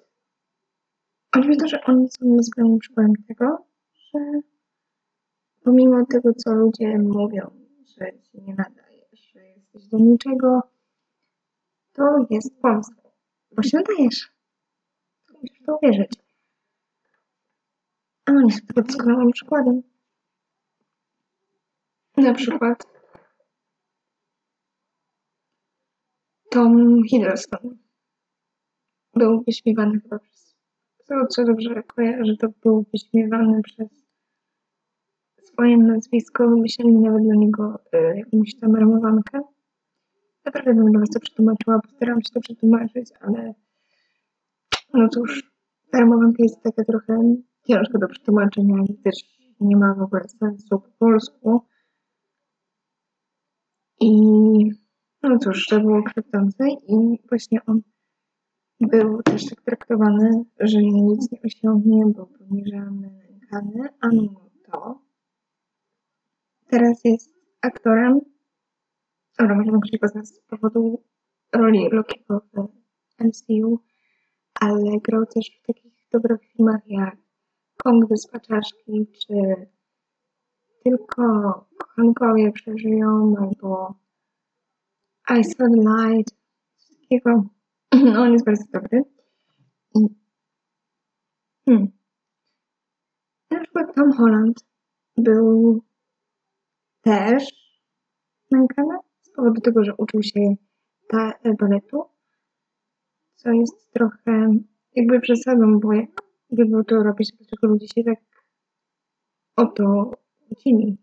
o 1.36 1.56
to, 1.60 1.68
że 1.68 1.84
oni 1.84 2.10
są 2.10 2.26
niezbędnym 2.26 2.80
przykładem 2.80 3.14
tego, 3.28 3.66
że 3.94 4.20
pomimo 5.64 6.06
tego, 6.06 6.34
co 6.34 6.54
ludzie 6.54 6.98
mówią, 6.98 7.52
że 7.86 8.12
się 8.12 8.42
nie 8.42 8.56
nadajesz, 8.56 9.32
że 9.34 9.46
jesteś 9.46 9.88
do 9.88 9.98
niczego, 9.98 10.62
to 11.94 12.04
jest 12.30 12.62
kłamstwo. 12.62 13.12
Bo 13.52 13.64
się 13.64 13.78
nadajesz. 13.78 14.32
Musisz 15.42 15.66
to 15.66 15.78
uwierzyć. 15.78 16.12
A 18.26 18.32
oni 18.32 18.52
są 18.52 18.60
tego 18.68 18.82
doskonałym 18.82 19.32
przykładem. 19.32 19.84
Na 22.18 22.34
przykład 22.34 22.84
Tom 26.50 27.04
Hiddleston 27.04 27.78
był 29.14 29.44
wyśmiewany 29.44 30.00
chyba 30.00 30.20
przez, 30.20 30.53
z 31.04 31.06
tego 31.06 31.28
co 31.28 31.44
dobrze 31.44 31.84
kojarzę, 31.84 32.38
to 32.40 32.48
był 32.64 32.86
wyśmiewany 32.94 33.62
przez 33.62 33.88
swoje 35.44 35.78
nazwisko, 35.78 36.50
wymyślili 36.50 36.96
nawet 36.96 37.24
dla 37.24 37.36
niego 37.36 37.80
y, 37.94 38.18
jakąś 38.18 38.56
tam 38.56 38.76
ramowankę. 38.76 39.42
Naprawdę 40.46 40.74
bym 40.74 40.92
dla 40.92 41.00
was 41.00 41.10
to 41.10 41.20
przetłumaczyła, 41.20 41.80
postaram 41.80 42.22
się 42.22 42.30
to 42.34 42.40
przetłumaczyć, 42.40 43.10
ale 43.22 43.54
no 44.94 45.10
cóż, 45.10 45.52
ta 45.92 46.00
ramowanka 46.00 46.44
jest 46.44 46.64
taka 46.64 46.84
trochę 46.84 47.36
ciężka 47.68 48.00
do 48.00 48.08
przetłumaczenia 48.08 48.84
i 48.90 48.94
też 48.94 49.16
nie 49.60 49.78
ma 49.78 49.94
w 49.94 50.02
ogóle 50.02 50.24
sensu 50.28 50.80
po 50.80 50.90
polsku. 51.00 51.62
I 54.02 54.12
no 55.24 55.40
cóż, 55.40 55.68
to 55.68 55.80
było 55.80 56.04
krzywdzące 56.04 56.68
i 56.88 57.20
właśnie 57.30 57.60
on 57.66 57.82
był 58.92 59.24
też 59.24 59.46
tak 59.46 59.62
traktowany, 59.62 60.44
że 60.60 60.84
nic 60.84 61.32
nie 61.32 61.42
osiągnie, 61.42 62.06
był 62.06 62.26
poniżany, 62.26 63.12
nękany, 63.30 63.90
a 64.02 64.08
mimo 64.08 64.50
to 64.72 65.04
Teraz 66.74 67.04
jest 67.04 67.30
aktorem. 67.62 68.22
Dobra, 69.40 69.56
może 69.56 69.72
mogli 69.72 70.00
go 70.00 70.08
znać 70.08 70.28
z 70.28 70.40
powodu 70.40 71.04
roli 71.56 71.90
Lokiego 71.92 72.42
w 73.20 73.24
MCU, 73.24 73.80
ale 74.60 75.00
grał 75.04 75.26
też 75.26 75.60
w 75.64 75.68
takich 75.68 75.94
dobrych 76.12 76.42
filmach 76.44 76.82
jak 76.88 77.18
Kong 77.84 78.08
Wyspa 78.10 78.40
Czaszki, 78.40 79.08
czy 79.08 79.34
Tylko 80.84 81.24
kochankowie 81.78 82.52
przeżyją, 82.52 83.36
albo 83.40 83.96
I 85.40 85.44
Saw 85.44 85.70
Light, 85.70 86.36
coś 86.78 86.98
takiego. 87.00 87.44
No, 88.14 88.22
on 88.22 88.34
jest 88.34 88.46
bardzo 88.46 88.64
dobry. 88.74 89.04
Hmm. 91.66 91.88
Na 93.52 93.60
przykład 93.60 93.96
Tom 93.96 94.12
Holland 94.12 94.66
był 95.18 95.82
też 97.02 97.48
nękana 98.52 99.00
z 99.22 99.32
powodu 99.32 99.62
tego, 99.62 99.84
że 99.84 99.96
uczył 99.98 100.24
się 100.24 100.56
ta, 101.08 101.34
baletu, 101.60 102.04
co 103.36 103.52
jest 103.52 103.94
trochę 103.94 104.54
jakby 104.96 105.20
przesadą, 105.20 105.80
bo 105.80 105.90
gdyby 106.52 106.84
to 106.84 107.04
robić, 107.04 107.32
dlaczego 107.38 107.68
ludzie 107.68 107.88
się 107.88 108.04
tak 108.04 108.20
o 109.56 109.66
to 109.66 110.12
kłócili. 110.48 110.98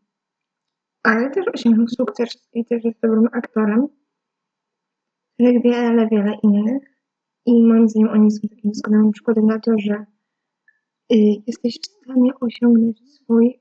Ale 1.03 1.31
też 1.31 1.46
osiągnął 1.55 1.88
sukces 1.88 2.48
i 2.53 2.64
też 2.64 2.85
jest 2.85 3.00
dobrym 3.00 3.29
aktorem. 3.33 4.00
Jak 5.40 5.62
wiele, 5.62 6.09
wiele 6.09 6.33
innych. 6.42 6.83
I 7.46 7.62
moim 7.62 7.88
zdaniem 7.88 8.11
oni 8.11 8.31
są 8.31 8.48
takim 8.48 8.70
doskonałym 8.70 9.12
przykładem 9.12 9.46
na 9.46 9.59
to, 9.59 9.72
że 9.79 9.94
y, 11.12 11.42
jesteś 11.46 11.79
w 11.81 11.87
stanie 11.87 12.33
osiągnąć 12.40 13.11
swój 13.11 13.61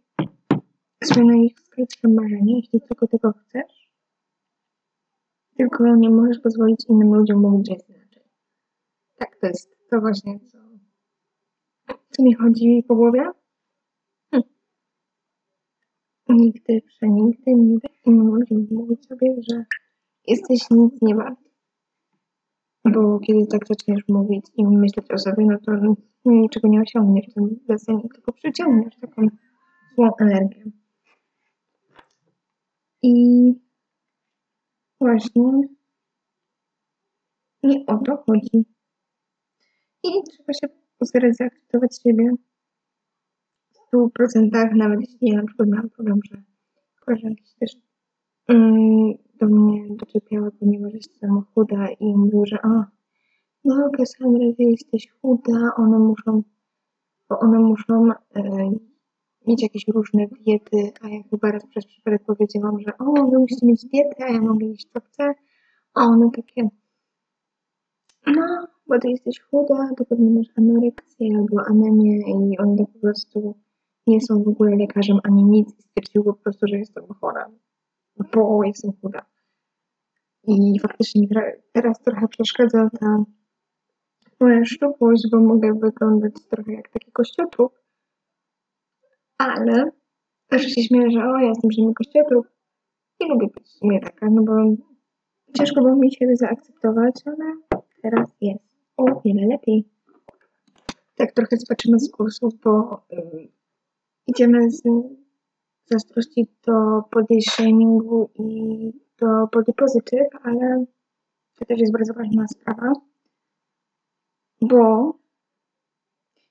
Spełniaj 1.03 1.45
ich 1.45 1.59
skrytsze 1.59 2.07
marzenie, 2.07 2.55
jeśli 2.57 2.81
tylko 2.81 3.07
tego 3.07 3.33
chcesz. 3.33 3.89
Tylko 5.57 5.95
nie 5.95 6.09
możesz 6.09 6.39
pozwolić 6.39 6.85
innym 6.89 7.13
ludziom 7.13 7.41
mówić, 7.41 7.69
inaczej. 7.69 8.23
Tak, 9.15 9.35
to 9.41 9.47
jest 9.47 9.89
to 9.89 10.01
właśnie, 10.01 10.39
co, 10.39 10.57
co 12.09 12.23
mi 12.23 12.33
chodzi 12.33 12.83
po 12.87 12.95
głowie. 12.95 13.31
Hm. 14.31 14.43
Nigdy, 16.29 16.81
przenigdy 16.87 17.53
nie 17.55 17.77
daj 17.79 17.99
innym 18.05 18.35
ludziom 18.35 18.67
mówić 18.71 19.05
sobie, 19.05 19.35
że 19.49 19.65
jesteś 20.27 20.59
nic 20.71 21.01
nie 21.01 21.15
wart. 21.15 21.48
Bo 22.93 23.19
kiedy 23.19 23.47
tak 23.47 23.67
zaczniesz 23.67 24.03
mówić 24.07 24.45
i 24.57 24.67
myśleć 24.67 25.11
o 25.11 25.17
sobie, 25.17 25.45
no 25.45 25.57
to 25.65 25.95
niczego 26.25 26.67
nie 26.67 26.81
osiągniesz 26.81 27.25
w 27.29 27.33
tym 27.33 27.59
basenie, 27.67 28.09
tylko 28.13 28.33
przyciągniesz 28.33 28.95
taką 29.01 29.27
złą 29.95 30.09
energię. 30.19 30.63
I 33.01 33.53
właśnie 35.01 35.51
nie 37.63 37.85
o 37.85 37.97
to 37.97 38.23
chodzi. 38.27 38.65
I 40.03 40.09
trzeba 40.29 40.53
się 40.53 40.67
postarać 40.97 41.35
zaakceptować 41.35 41.99
siebie 42.03 42.31
w 43.71 43.95
100%, 43.95 44.75
nawet 44.75 44.99
jeśli 45.01 45.29
ja 45.29 45.37
na 45.37 45.47
przykład 45.47 45.69
miałam 45.69 45.89
problem, 45.89 46.19
że 46.31 46.41
koleżanki 47.05 47.45
się 47.47 47.55
też 47.59 47.75
do 49.39 49.47
mnie 49.47 49.95
doczepiały, 49.95 50.51
ponieważ 50.51 50.93
jestem 50.93 51.41
chuda 51.53 51.87
i 51.99 52.15
mówiły, 52.15 52.45
że 52.45 52.61
o, 52.61 52.83
no 53.65 53.89
Cassandra, 53.97 54.45
ty 54.57 54.63
jesteś 54.63 55.09
chuda, 55.21 55.71
one 55.77 55.99
muszą, 55.99 56.43
bo 57.29 57.39
one 57.39 57.59
muszą 57.59 58.09
e, 58.35 58.41
mieć 59.47 59.63
jakieś 59.63 59.87
różne 59.87 60.27
diety, 60.27 60.91
a 61.01 61.09
ja 61.09 61.23
chyba 61.29 61.51
raz 61.51 61.65
przez 61.67 61.85
przypadek 61.85 62.23
powiedziałam, 62.25 62.79
że 62.79 62.97
o, 62.97 63.29
wy 63.31 63.39
musicie 63.39 63.65
mieć 63.65 63.85
dietę, 63.85 64.25
a 64.25 64.31
ja 64.31 64.41
mogę 64.41 64.65
jeść 64.65 64.89
co 64.93 64.99
chcę. 64.99 65.33
A 65.93 66.01
one 66.01 66.31
takie, 66.31 66.69
no, 68.27 68.67
bo 68.87 68.99
ty 68.99 69.09
jesteś 69.09 69.39
chuda, 69.39 69.89
to 69.97 70.05
pewnie 70.05 70.29
masz 70.29 70.47
anoreksję 70.57 71.27
albo 71.37 71.61
anemię 71.67 72.17
i 72.17 72.57
one 72.57 72.85
po 72.93 72.99
prostu 72.99 73.55
nie 74.07 74.21
są 74.21 74.43
w 74.43 74.47
ogóle 74.47 74.75
lekarzem 74.75 75.19
ani 75.23 75.43
nic 75.43 75.79
i 75.79 75.81
stwierdziły 75.81 76.25
po 76.25 76.33
prostu, 76.33 76.67
że 76.67 76.77
jestem 76.77 77.03
chora, 77.21 77.49
bo 78.33 78.63
jestem 78.63 78.91
chuda. 79.01 79.25
I 80.47 80.79
faktycznie 80.79 81.27
teraz 81.73 81.99
trochę 81.99 82.27
przeszkadza 82.27 82.89
ta 82.99 83.23
moja 84.39 84.65
szczupłość, 84.65 85.27
bo 85.31 85.39
mogę 85.39 85.73
wyglądać 85.73 86.33
trochę 86.49 86.73
jak 86.73 86.89
taki 86.89 87.11
kościotrup, 87.11 87.79
ale 89.37 89.91
też 90.47 90.61
się 90.61 90.83
śmieję, 90.83 91.11
że 91.11 91.19
o, 91.19 91.37
ja 91.37 91.47
jestem 91.49 91.71
żadnym 91.71 91.93
kościotrup 91.93 92.47
i 93.19 93.29
lubię 93.29 93.47
być 93.47 93.67
sumie 93.67 93.99
taka, 93.99 94.29
no 94.29 94.43
bo 94.43 94.53
ciężko 95.57 95.81
było 95.81 95.95
mi 95.95 96.11
siebie 96.11 96.35
zaakceptować, 96.35 97.15
ale 97.25 97.53
teraz 98.01 98.29
jest 98.41 98.63
o 98.97 99.21
wiele 99.25 99.47
lepiej. 99.47 99.85
Tak 101.15 101.31
trochę 101.31 101.57
zobaczymy 101.57 101.99
z 101.99 102.11
kursu, 102.11 102.49
bo 102.63 103.03
y, 103.13 103.47
idziemy 104.27 104.71
z 104.71 104.81
zazdrości 105.89 106.47
do 106.67 106.73
body 107.11 107.41
shamingu 107.41 108.29
i 108.35 108.91
do 109.17 109.47
body 109.53 109.73
positive, 109.73 110.29
ale 110.43 110.85
to 111.55 111.65
też 111.65 111.79
jest 111.79 111.93
bardzo 111.93 112.13
ważna 112.13 112.47
sprawa, 112.47 112.93
bo 114.61 115.13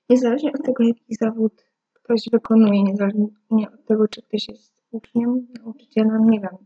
niezależnie 0.09 0.53
od 0.53 0.65
tego, 0.65 0.83
jaki 0.83 1.15
zawód 1.15 1.65
ktoś 1.93 2.21
wykonuje, 2.31 2.83
niezależnie 2.83 3.27
od 3.73 3.85
tego, 3.85 4.07
czy 4.07 4.21
ktoś 4.21 4.47
jest 4.47 4.83
uczniem, 4.91 5.47
nauczycielem, 5.63 6.29
nie 6.29 6.39
wiem, 6.39 6.57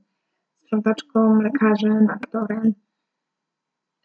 sprzątaczką, 0.63 1.41
lekarzem, 1.41 2.07
aktorem, 2.09 2.73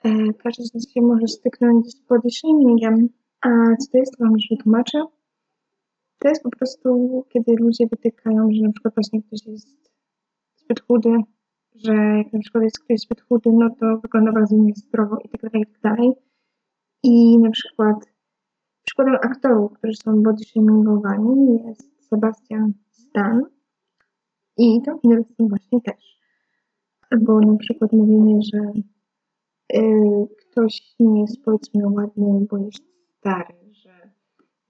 e, 0.05 0.33
każdy 0.33 0.65
z 0.65 0.75
nas 0.75 0.89
się 0.89 1.01
może 1.01 1.29
styknąć 1.29 1.91
z 1.91 2.01
body 2.01 2.31
shamingiem. 2.31 3.09
A 3.41 3.49
co 3.77 3.91
to 3.93 3.99
jest, 3.99 4.17
to 4.19 4.25
wam 4.25 4.33
już 4.33 4.47
wytłumaczę. 4.51 5.05
To 6.19 6.29
jest 6.29 6.43
po 6.43 6.51
prostu, 6.51 7.25
kiedy 7.29 7.55
ludzie 7.61 7.87
wytykają, 7.87 8.49
że 8.53 8.63
na 8.63 8.73
przykład 8.73 8.95
właśnie 8.95 9.23
ktoś 9.23 9.47
jest 9.47 9.91
zbyt 10.57 10.81
chudy, 10.81 11.17
że 11.75 11.93
jak 11.95 12.33
na 12.33 12.39
przykład 12.39 12.65
jest 12.65 12.79
ktoś 12.79 13.01
zbyt 13.01 13.21
chudy, 13.21 13.51
no 13.53 13.71
to 13.81 13.99
wygląda 14.03 14.33
bardzo 14.33 14.57
niezdrowo 14.57 15.17
i 15.25 15.29
tak 15.29 15.41
dalej, 15.43 15.63
i 15.63 15.67
tak 15.67 15.81
dalej. 15.81 16.13
I 17.03 17.39
na 17.39 17.51
przykład 17.51 17.97
przykładem 18.87 19.15
aktorów, 19.15 19.73
którzy 19.73 19.97
są 19.97 20.23
body 20.23 20.45
shamingowani 20.45 21.63
jest 21.67 22.09
Sebastian 22.09 22.73
Stan 22.91 23.43
i 24.57 24.83
Tom 24.83 25.01
Hiddleston 25.01 25.49
właśnie 25.49 25.81
też. 25.81 26.19
Albo 27.11 27.41
na 27.41 27.57
przykład 27.57 27.93
mówienie, 27.93 28.39
że 28.43 28.59
y, 29.79 30.27
ktoś 30.39 30.95
nie 31.01 31.21
jest 31.21 31.45
powiedzmy 31.45 31.89
ładny, 31.89 32.47
bo 32.51 32.59
jest 32.59 32.83
stary, 33.19 33.68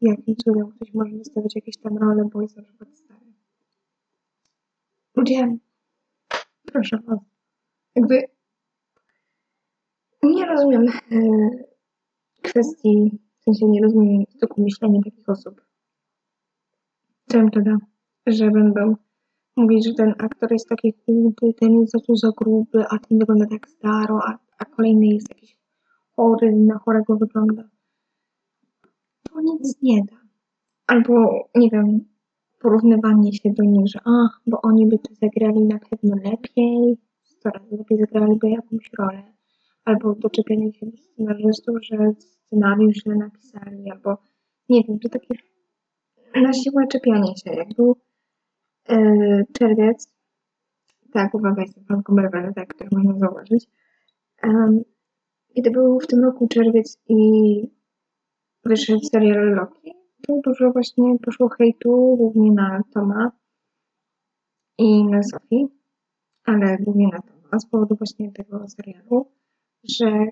jakim 0.00 0.36
cudem 0.36 0.70
ktoś 0.70 0.94
może 0.94 1.16
wystawiać 1.16 1.54
jakieś 1.56 1.76
tam 1.76 1.98
role, 1.98 2.28
bo 2.32 2.42
jest 2.42 2.56
na 2.56 2.62
przykład 2.62 2.98
stary. 2.98 3.32
Ludzie, 5.16 5.56
proszę 6.72 6.98
was, 7.06 7.18
jakby 7.94 8.22
nie 10.22 10.46
rozumiem 10.46 10.86
yy, 11.10 11.64
kwestii, 12.42 13.18
w 13.40 13.44
sensie 13.44 13.66
nie 13.66 13.82
rozumiem 13.82 14.24
stoku 14.36 14.62
myślenia 14.62 15.00
takich 15.04 15.28
osób. 15.28 15.60
Co 17.28 17.38
im 17.38 17.50
to 17.50 17.60
da? 17.60 17.76
Że 18.26 18.50
będą 18.50 18.96
mówić, 19.56 19.86
że 19.86 19.94
ten 19.94 20.14
aktor 20.18 20.52
jest 20.52 20.68
taki 20.68 20.92
chudy, 20.92 21.54
ten 21.54 21.80
jest 21.80 21.92
za 21.92 22.00
tu 22.00 22.16
za 22.16 22.30
gruby, 22.36 22.84
a 22.90 22.98
ten 22.98 23.18
wygląda 23.18 23.46
tak 23.46 23.68
staro, 23.68 24.20
a, 24.24 24.38
a 24.58 24.64
kolejny 24.64 25.06
jest 25.06 25.28
jakiś 25.28 25.56
chory, 26.16 26.52
na 26.52 26.78
chorego 26.78 27.16
wygląda 27.16 27.77
to 29.22 29.40
nic 29.40 29.82
nie 29.82 30.04
da. 30.04 30.16
Albo, 30.86 31.48
nie 31.54 31.70
wiem, 31.70 32.00
porównywanie 32.58 33.32
się 33.32 33.50
do 33.50 33.64
nich, 33.64 33.88
że 33.88 34.00
a, 34.04 34.28
bo 34.46 34.60
oni 34.62 34.86
by 34.86 34.98
to 34.98 35.14
zagrali 35.14 35.64
na 35.64 35.78
pewno 35.78 36.16
lepiej, 36.30 36.98
sto 37.22 37.50
razy 37.50 37.76
lepiej 37.76 37.98
zagraliby 37.98 38.50
jakąś 38.50 38.90
rolę. 38.98 39.22
Albo 39.84 40.14
doczepianie 40.14 40.72
się 40.72 40.86
do 40.86 40.96
scenarzystów, 40.96 41.76
że 41.82 41.96
scenariusz 42.18 42.96
źle 42.96 43.14
napisali, 43.14 43.90
albo 43.90 44.18
nie 44.68 44.82
wiem, 44.84 44.98
to 44.98 45.08
takie 45.08 45.34
na 46.34 46.52
siłę 46.52 46.86
czepianie 46.86 47.36
się. 47.36 47.50
Jak 47.50 47.68
był 47.74 47.96
yy, 48.88 49.44
czerwiec, 49.52 50.12
tak, 51.12 51.34
uwaga, 51.34 51.62
jestem 51.62 51.84
fanką 51.84 52.14
Marvela, 52.14 52.52
tak, 52.52 52.74
który 52.74 52.90
można 52.92 53.18
zauważyć. 53.18 53.66
Um, 54.42 54.82
kiedy 55.54 55.70
był 55.70 56.00
w 56.00 56.06
tym 56.06 56.24
roku 56.24 56.48
czerwiec 56.48 56.98
i 57.08 57.77
wyszedł 58.68 59.00
serial 59.12 59.54
Loki, 59.54 59.92
to 60.26 60.40
dużo 60.44 60.72
właśnie 60.72 61.18
poszło 61.24 61.48
hejtu, 61.48 62.16
głównie 62.16 62.52
na 62.52 62.82
Toma 62.94 63.32
i 64.78 65.04
na 65.04 65.22
Sophie, 65.22 65.66
ale 66.44 66.76
głównie 66.80 67.08
na 67.12 67.18
Toma, 67.22 67.58
z 67.58 67.66
powodu 67.66 67.96
właśnie 67.98 68.32
tego 68.32 68.68
serialu, 68.68 69.32
że 69.84 70.26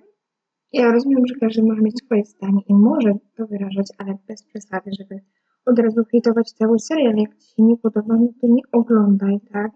ja 0.73 0.93
rozumiem, 0.93 1.27
że 1.27 1.35
każdy 1.35 1.63
może 1.63 1.83
mieć 1.83 1.99
swoje 2.05 2.25
zdanie 2.25 2.61
i 2.69 2.75
może 2.75 3.13
to 3.37 3.47
wyrażać, 3.47 3.87
ale 3.99 4.19
bez 4.29 4.43
przesady, 4.43 4.91
żeby 4.99 5.21
od 5.67 5.79
razu 5.79 6.05
hejtować 6.13 6.53
cały 6.53 6.79
serial. 6.79 7.17
Jak 7.17 7.37
ci 7.37 7.49
się 7.55 7.63
nie 7.63 7.77
podoba, 7.77 8.15
no 8.17 8.29
to 8.41 8.47
nie 8.47 8.63
oglądaj, 8.73 9.41
tak? 9.53 9.73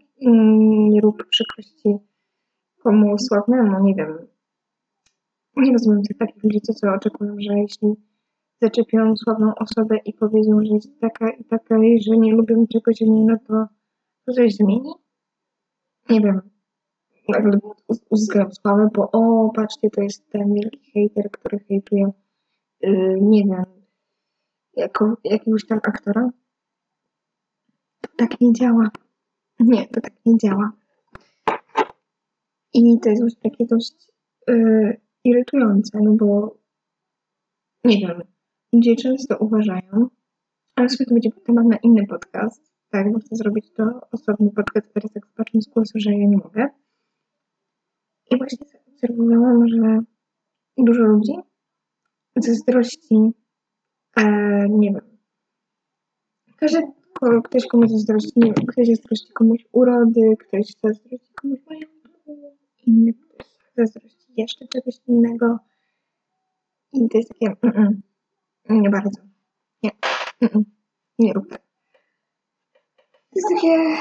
Nie 0.91 1.01
rób 1.01 1.27
przykrości 1.29 1.97
komu 2.83 3.19
sławnemu, 3.19 3.85
nie 3.85 3.95
wiem. 3.95 4.19
Nie 5.57 5.73
rozumiem 5.73 6.03
tych 6.03 6.19
takich 6.19 6.43
ludzi, 6.45 6.61
co, 6.61 6.73
co 6.75 6.93
oczekują, 6.93 7.37
że 7.39 7.59
jeśli 7.59 7.89
zaczepią 8.63 9.17
sławną 9.17 9.55
osobę 9.55 9.97
i 10.05 10.13
powiedzą, 10.13 10.65
że 10.65 10.75
jest 10.75 11.01
taka 11.01 11.31
i 11.31 11.45
taka 11.45 11.85
i 11.85 12.03
że 12.03 12.17
nie 12.17 12.33
lubią 12.33 12.67
czegoś 12.67 13.03
o 13.03 13.07
niej, 13.07 13.25
no 13.25 13.37
to, 13.47 13.67
coś 14.35 14.55
zmieni? 14.55 14.93
Nie 16.11 16.21
wiem. 16.21 16.41
Nagle 17.29 17.59
uzyskałem 18.11 18.53
sławę, 18.53 18.89
bo 18.95 19.11
o, 19.13 19.53
patrzcie, 19.55 19.91
to 19.91 20.03
jest 20.03 20.31
ten 20.31 20.55
wielki 20.55 21.09
hater, 21.09 21.31
który 21.31 21.59
hejtuje, 21.59 22.11
yy, 22.81 23.19
nie 23.21 23.45
wiem, 23.45 23.65
jako, 24.77 25.17
jakiegoś 25.25 25.67
tam 25.67 25.81
aktora. 25.83 26.31
To 28.01 28.09
tak 28.17 28.41
nie 28.41 28.53
działa. 28.53 28.91
Nie, 29.61 29.87
to 29.87 30.01
tak 30.01 30.13
nie 30.27 30.39
działa. 30.39 30.73
I 32.75 33.01
to 33.03 33.09
jest 33.09 33.23
właśnie 33.23 33.51
takie 33.51 33.67
dość 33.67 33.95
yy, 34.49 35.01
irytujące, 35.25 35.99
no 36.03 36.13
bo 36.13 36.57
nie 37.85 37.99
wiem, 37.99 38.23
Ludzie 38.73 38.97
często 38.97 39.37
uważają, 39.39 40.09
ale 40.77 40.89
sobie 40.89 41.07
to 41.07 41.15
będzie 41.15 41.31
temat 41.47 41.67
na 41.67 41.77
inny 41.77 42.07
podcast, 42.07 42.73
tak, 42.91 43.13
bo 43.13 43.19
chcę 43.19 43.37
zrobić 43.37 43.73
to 43.73 44.01
osobny 44.13 44.51
podcast, 44.51 44.95
teraz 44.95 45.13
tak 45.13 45.27
zobaczę 45.27 45.61
z 45.61 45.69
głosu, 45.69 45.93
że 45.97 46.13
ja 46.13 46.27
nie 46.29 46.37
mogę. 46.37 46.69
I 48.31 48.39
właśnie 48.39 48.67
zaobserwowałam, 48.67 49.69
że 49.69 49.99
dużo 50.79 51.03
ludzi 51.03 51.33
zazdrości, 52.37 53.17
e, 54.17 54.23
nie 54.69 54.93
wiem, 54.93 55.19
każdy, 56.57 56.83
ktoś 57.45 57.67
komuś 57.67 57.91
zazdrości, 57.91 58.33
nie 58.37 58.53
wiem, 58.53 58.67
ktoś 58.67 58.87
zazdrości 58.87 59.33
komuś 59.33 59.65
urody, 59.73 60.37
ktoś 60.39 60.67
zazdrości 60.83 61.33
komuś 61.35 61.59
majątku, 61.67 62.57
inny 62.87 63.13
ktoś 63.13 63.47
zazdrości 63.77 64.33
jeszcze 64.37 64.69
czegoś 64.69 64.95
innego. 65.09 65.59
I 66.93 67.09
to 67.09 67.19
jest 67.19 67.29
takie, 67.29 67.47
mm 67.63 67.75
-mm. 67.75 68.10
Nie 68.71 68.91
bardzo. 68.91 69.21
Nie. 69.83 69.91
Nie 71.19 71.33
rób 71.33 71.49
tak. 71.49 71.63
To 73.03 73.37
jest 73.37 73.49
takie 73.55 73.97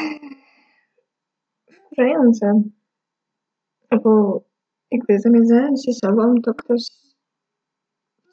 wkurzające. 1.72 2.64
Albo 3.90 4.42
jakby 4.92 5.20
zamiast 5.20 5.48
zająć 5.48 5.86
się 5.86 5.94
sobą, 5.94 6.36
to 6.44 6.54
ktoś 6.54 6.82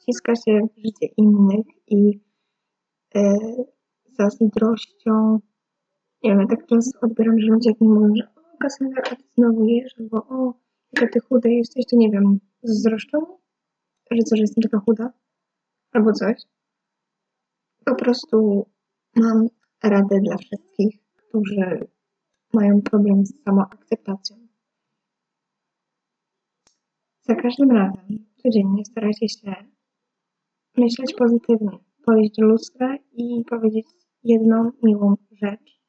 wciska 0.01 0.35
się 0.35 0.59
w 0.77 0.81
życie 0.85 1.13
innych 1.17 1.65
i 1.87 2.19
e, 3.15 3.35
zazdrością. 4.19 5.39
Nie 6.23 6.35
wiem, 6.35 6.47
tak 6.47 6.65
często 6.65 6.99
odbieram, 7.01 7.39
że 7.39 7.47
ludzie 7.47 7.71
mi 7.81 7.87
mówią, 7.87 8.15
że 8.15 8.27
o, 8.35 8.57
Kassandra, 8.57 9.01
a 9.11 9.15
ty 9.15 9.23
znowu 9.37 9.65
jesz, 9.65 9.95
albo 9.99 10.17
o, 10.17 10.53
jaka 10.93 11.13
ty 11.13 11.19
chuda 11.19 11.49
jesteś, 11.49 11.85
to 11.85 11.95
nie 11.95 12.11
wiem, 12.11 12.39
zazdroszczą? 12.63 13.17
Że 14.11 14.23
co, 14.23 14.35
że 14.35 14.41
jestem 14.41 14.61
taka 14.61 14.79
chuda? 14.79 15.13
Albo 15.91 16.13
coś. 16.13 16.41
Po 17.85 17.95
prostu 17.95 18.67
mam 19.15 19.47
radę 19.83 20.19
dla 20.23 20.37
wszystkich, 20.37 20.99
którzy 21.15 21.87
mają 22.53 22.81
problem 22.81 23.25
z 23.25 23.43
samoakceptacją. 23.43 24.47
Za 27.21 27.35
każdym 27.35 27.71
razem, 27.71 28.25
codziennie 28.43 28.85
starajcie 28.85 29.29
się 29.29 29.55
myśleć 30.77 31.13
pozytywnie, 31.13 31.77
podejść 32.05 32.35
do 32.37 32.45
lustra 32.45 32.97
i 33.13 33.43
powiedzieć 33.49 33.87
jedną 34.23 34.71
miłą 34.83 35.15
rzecz, 35.31 35.81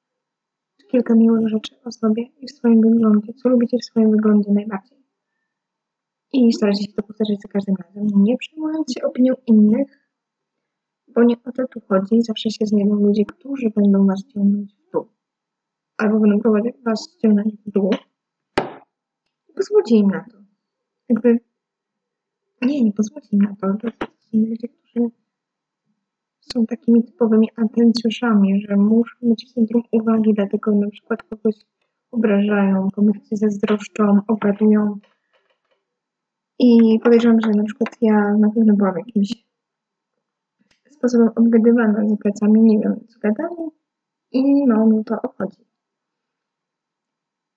kilka 0.91 1.15
miłych 1.15 1.49
rzeczy 1.49 1.83
o 1.85 1.93
sobie 1.93 2.23
i 2.23 2.47
w 2.47 2.51
swoim 2.51 2.81
wyglądzie, 2.81 3.33
co 3.33 3.49
lubicie 3.49 3.79
w 3.79 3.85
swoim 3.85 4.11
wyglądzie 4.11 4.53
najbardziej. 4.53 4.99
I 6.33 6.53
starajcie 6.53 6.85
się 6.85 6.93
to 6.93 7.03
powtarzać 7.03 7.41
za 7.43 7.49
każdym 7.49 7.75
razem, 7.77 8.07
nie 8.23 8.37
przejmując 8.37 8.93
się 8.93 9.07
opinią 9.07 9.35
innych, 9.47 9.98
bo 11.15 11.23
nie 11.25 11.37
o 11.45 11.53
to 11.53 11.67
tu 11.67 11.81
chodzi. 11.89 12.23
Zawsze 12.23 12.51
się 12.51 12.67
znajdą 12.67 12.95
ludzie, 12.95 13.25
którzy 13.25 13.71
będą 13.77 14.07
was 14.07 14.25
ciągnąć 14.27 14.75
w 14.75 14.91
dół. 14.93 15.09
Albo 15.97 16.21
będą 16.21 16.39
próbować 16.41 16.65
was 16.85 17.19
ciągnąć 17.23 17.55
w 17.67 17.71
dół. 17.71 17.91
Pozwólcie 19.57 19.97
im 19.97 20.11
na 20.11 20.25
to. 20.33 20.39
Jakby... 21.09 21.39
Nie, 22.63 22.83
nie 22.83 22.93
pozwólcie 22.93 23.29
im 23.33 23.39
na 23.39 23.57
to. 23.61 23.75
To 23.81 24.07
są 24.07 24.39
ludzie, 24.39 24.69
którzy 24.69 25.11
są 26.41 26.67
takimi 26.67 27.05
typowymi 27.05 27.49
atencjuszami, 27.57 28.61
że 28.61 28.77
muszą 28.77 29.17
być 29.23 29.47
w 29.47 29.53
centrum 29.55 29.83
uwagi, 29.93 30.35
dlatego 30.35 30.75
na 30.75 30.91
przykład 30.91 31.23
kogoś 31.23 31.55
obrażają, 32.11 32.89
komuś 32.91 33.19
zazdroszczą, 33.33 34.19
obradują 34.29 34.99
I 36.59 36.99
podejrzewam, 37.03 37.41
że 37.41 37.51
na 37.51 37.65
przykład 37.65 37.97
ja 38.01 38.37
na 38.39 38.51
pewno 38.51 38.75
byłam 38.75 38.99
jakimś 38.99 39.48
sposobem 40.99 41.29
obgadywana 41.37 42.09
za 42.09 42.17
plecami, 42.17 42.61
nie 42.61 42.79
wiem 42.79 43.07
co 43.09 43.19
gadali 43.21 43.71
i 44.33 44.67
mało 44.67 44.87
mi 44.87 45.05
to 45.05 45.23
obchodzi. 45.23 45.65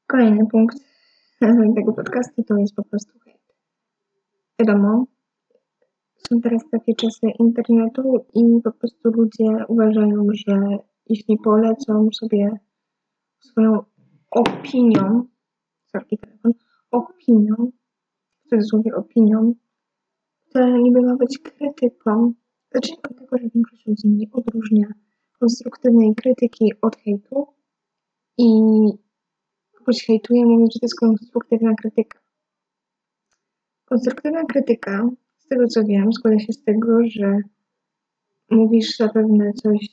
Kolejny 0.08 0.48
punkt 0.52 0.78
tego 1.76 1.94
podcastu 1.94 2.44
to 2.44 2.58
jest 2.58 2.76
po 2.76 2.84
prostu 2.84 3.20
hejt. 3.20 3.42
Wiadomo, 4.60 5.06
są 6.16 6.42
teraz 6.42 6.70
takie 6.72 6.96
czasy 6.96 7.28
internetu 7.40 8.26
i 8.34 8.62
po 8.64 8.72
prostu 8.72 9.10
ludzie 9.12 9.66
uważają, 9.68 10.28
że 10.32 10.78
jeśli 11.10 11.38
polecą 11.38 12.10
sobie 12.14 12.60
swoją 13.40 13.84
opinią, 14.32 15.28
sorry, 15.92 16.18
telefon, 16.22 16.52
opinią, 16.92 17.72
w 18.46 18.50
cudzysłowie 18.50 18.96
opinią, 18.96 19.54
to 20.54 20.78
niby 20.78 21.02
ma 21.02 21.16
być 21.16 21.40
krytyką. 21.40 22.34
Zacznijmy 22.74 23.02
od 23.10 23.18
tego, 23.18 23.38
że 23.38 23.50
większość 23.56 23.88
ludzi 23.88 24.08
nie 24.08 24.28
odróżnia 24.32 24.88
konstruktywnej 25.40 26.16
krytyki 26.16 26.72
od 26.82 26.96
hejtu 26.96 27.48
i 28.38 28.48
kogoś 29.78 30.06
hejtuje, 30.06 30.46
mówiąc, 30.46 30.74
że 30.74 30.80
to 30.80 30.86
jest 30.86 31.00
konstruktywna 31.00 31.76
krytyka. 31.76 32.20
Konstruktywna 33.86 34.46
krytyka, 34.46 35.10
z 35.38 35.48
tego 35.48 35.68
co 35.68 35.84
wiem, 35.84 36.14
składa 36.14 36.40
się 36.40 36.54
z 36.54 36.64
tego, 36.64 36.98
że 37.06 37.38
mówisz 38.52 38.98
zapewne 38.98 39.54
coś 39.54 39.90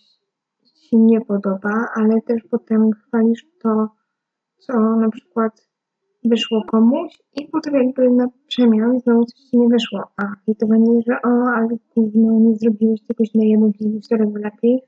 ci 0.88 0.96
nie 0.96 1.20
podoba, 1.20 1.88
ale 1.94 2.22
też 2.22 2.42
potem 2.50 2.90
chwalisz 2.92 3.46
to, 3.62 3.88
co 4.58 4.72
na 4.96 5.10
przykład 5.10 5.67
wyszło 6.24 6.64
komuś 6.64 7.18
i 7.34 7.48
potem 7.48 7.74
jakby 7.74 8.10
na 8.10 8.28
przemian 8.46 9.00
znowu 9.00 9.24
coś 9.24 9.40
ci 9.40 9.58
nie 9.58 9.68
wyszło. 9.68 10.04
A 10.16 10.22
hejtowanie, 10.46 11.02
że 11.06 11.14
o, 11.22 11.28
ale 11.28 11.68
no, 11.96 12.40
nie 12.40 12.54
zrobiłeś 12.56 13.00
tego 13.02 13.24
źle, 13.24 13.46
ja 13.46 13.58
bym 13.58 13.72
zrobił 13.72 14.00
4 14.00 14.24
razy 14.24 14.38
lepiej. 14.38 14.80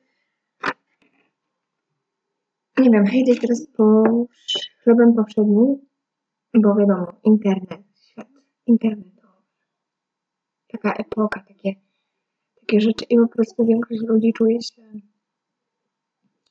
Nie 2.79 2.91
wiem, 2.91 3.05
jest 3.27 3.41
teraz 3.41 3.67
po 3.77 4.05
chlebem 4.83 5.15
powszednim, 5.15 5.77
bo 6.55 6.75
wiadomo, 6.77 7.13
internet, 7.25 7.81
świat 8.11 8.29
internetowy. 8.67 9.43
Taka 10.73 10.93
epoka, 10.93 11.45
takie, 11.49 11.75
takie 12.61 12.81
rzeczy 12.81 13.05
i 13.11 13.17
po 13.17 13.29
prostu 13.29 13.67
większość 13.67 14.01
ludzi 14.01 14.33
czuje 14.33 14.63
się 14.63 14.83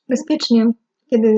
bezpiecznie, 0.08 0.72
kiedy 1.06 1.28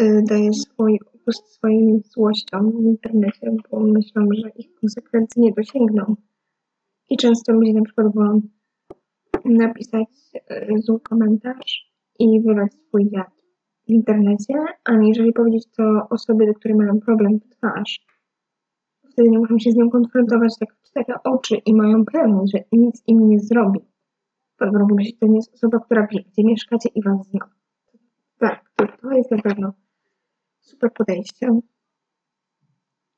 y, 0.00 0.22
daje 0.28 0.52
swój 0.52 0.98
upust 1.22 1.54
swoim 1.54 2.00
złościom 2.04 2.72
w 2.72 2.84
internecie, 2.84 3.56
bo 3.70 3.80
myślą, 3.80 4.28
że 4.32 4.48
ich 4.56 4.74
konsekwencje 4.74 5.42
nie 5.42 5.52
dosięgną. 5.52 6.16
I 7.10 7.16
często 7.16 7.52
ludzie 7.52 7.72
na 7.72 7.82
przykład 7.82 8.14
wolą 8.14 8.40
napisać 9.44 10.08
y, 10.34 10.78
zły 10.78 11.00
komentarz 11.00 11.92
i 12.18 12.40
wylać 12.40 12.74
swój 12.74 13.08
jad 13.10 13.42
w 13.86 13.90
internecie, 13.90 14.54
aniżeli 14.84 15.32
powiedzieć 15.32 15.66
to 15.76 16.06
osobie, 16.10 16.46
do 16.46 16.54
której 16.54 16.76
mają 16.76 17.00
problem 17.00 17.40
w 17.40 17.56
twarz. 17.56 18.06
Wtedy 19.12 19.30
nie 19.30 19.38
muszą 19.38 19.58
się 19.58 19.70
z 19.70 19.76
nią 19.76 19.90
konfrontować 19.90 20.58
tak 20.58 20.74
w 20.74 20.82
cztery 20.82 21.14
oczy 21.24 21.56
i 21.66 21.74
mają 21.74 22.04
pewność, 22.04 22.52
że 22.52 22.64
nic 22.72 23.02
im 23.06 23.28
nie 23.28 23.40
zrobi. 23.40 23.80
Podwórko 24.58 24.96
że 25.00 25.12
to 25.20 25.26
nie 25.26 25.36
jest 25.36 25.54
osoba, 25.54 25.78
która 25.78 26.06
wie, 26.06 26.22
gdzie 26.32 26.44
mieszkacie 26.44 26.88
i 26.94 27.02
was 27.02 27.26
zna. 27.26 27.50
Tak, 28.38 28.70
to, 28.76 28.86
to 29.02 29.10
jest 29.10 29.30
na 29.30 29.38
pewno 29.38 29.72
super 30.62 30.92
podejście. 30.92 31.60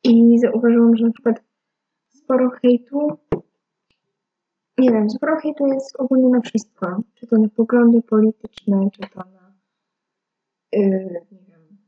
I 0.05 0.39
zauważyłam, 0.39 0.97
że 0.97 1.05
na 1.05 1.13
przykład 1.13 1.43
sporo 2.09 2.51
hejtu, 2.51 3.09
nie 4.79 4.93
wiem, 4.93 5.11
sporo 5.11 5.37
hejtu 5.37 5.67
jest 5.67 5.97
ogólnie 6.01 6.29
na 6.29 6.41
wszystko. 6.41 7.03
Czy 7.15 7.27
to 7.27 7.39
na 7.39 7.49
poglądy 7.49 8.03
polityczne, 8.03 8.89
czy 8.93 9.11
to 9.11 9.21
na 9.21 9.55
yy, 10.73 11.21
nie 11.33 11.45
wiem, 11.49 11.79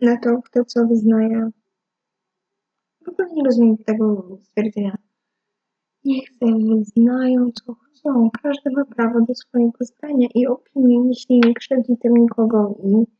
na 0.00 0.16
to, 0.16 0.42
kto 0.42 0.64
co 0.64 0.86
wyznaje. 0.86 1.50
W 3.04 3.08
ogóle 3.08 3.28
nie 3.32 3.44
rozumiem 3.44 3.76
tego 3.76 4.38
stwierdzenia. 4.42 4.96
Niech 6.04 6.30
sobie 6.30 6.76
wyznają, 6.76 7.50
co 7.52 7.74
chcą. 7.74 8.30
Każdy 8.42 8.70
ma 8.70 8.84
prawo 8.84 9.20
do 9.20 9.34
swojego 9.34 9.84
zdania 9.84 10.28
i 10.34 10.46
opinii, 10.46 11.08
jeśli 11.08 11.40
nie 11.40 11.54
krzywdzi 11.54 11.96
tym 11.96 12.14
nikogo 12.14 12.74
i 12.84 13.15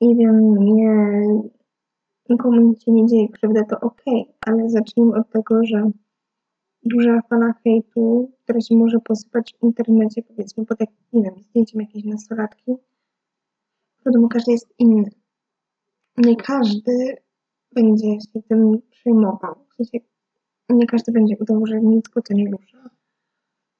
nie 0.00 0.16
wiem, 0.16 0.54
nie, 0.54 1.22
nikomu 2.28 2.60
nic 2.60 2.82
się 2.82 2.92
nie 2.92 3.06
dzieje, 3.06 3.28
krzywda 3.28 3.64
to 3.64 3.80
ok, 3.80 4.02
ale 4.46 4.70
zacznijmy 4.70 5.14
od 5.14 5.30
tego, 5.30 5.64
że 5.64 5.90
duża 6.82 7.20
fala 7.30 7.52
hejtu, 7.64 8.32
która 8.44 8.60
się 8.60 8.76
może 8.76 8.98
posypać 8.98 9.54
w 9.60 9.62
internecie, 9.62 10.22
powiedzmy 10.22 10.66
pod, 10.66 10.80
jak, 10.80 10.90
nie 11.12 11.22
wiem, 11.22 11.34
zdjęciem 11.42 11.80
jakiejś 11.80 12.04
nastolatki, 12.04 12.76
wiadomo, 14.06 14.28
każdy 14.28 14.52
jest 14.52 14.74
inny. 14.78 15.10
Nie 16.16 16.36
każdy 16.36 17.16
będzie 17.72 18.20
się 18.20 18.42
tym 18.48 18.82
przejmował. 18.90 19.54
W 19.72 19.74
sensie, 19.74 19.98
nie 20.70 20.86
każdy 20.86 21.12
będzie 21.12 21.36
udawał, 21.40 21.66
że 21.66 21.80
nic 21.80 22.08
go 22.08 22.22
to 22.22 22.34
nie 22.34 22.50
rusza, 22.50 22.90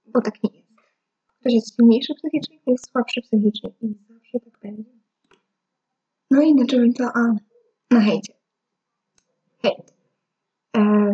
bo 0.06 0.20
tak 0.20 0.34
nie 0.44 0.50
jest. 0.58 0.68
Ktoś 1.40 1.52
jest 1.52 1.76
silniejszy 1.76 2.14
psychicznie, 2.14 2.58
ktoś 2.58 2.72
jest 2.72 2.90
słabszy 2.90 3.22
psychicznie 3.22 3.70
i 3.80 3.94
zawsze 4.08 4.40
tak 4.40 4.58
będzie. 4.62 4.97
No 6.30 6.42
i 6.42 6.58
zaczęły 6.58 6.92
to 6.92 7.04
a, 7.14 7.34
na 7.90 8.00
hejcie. 8.00 8.32
Hejt. 9.62 9.94
E, 10.76 11.12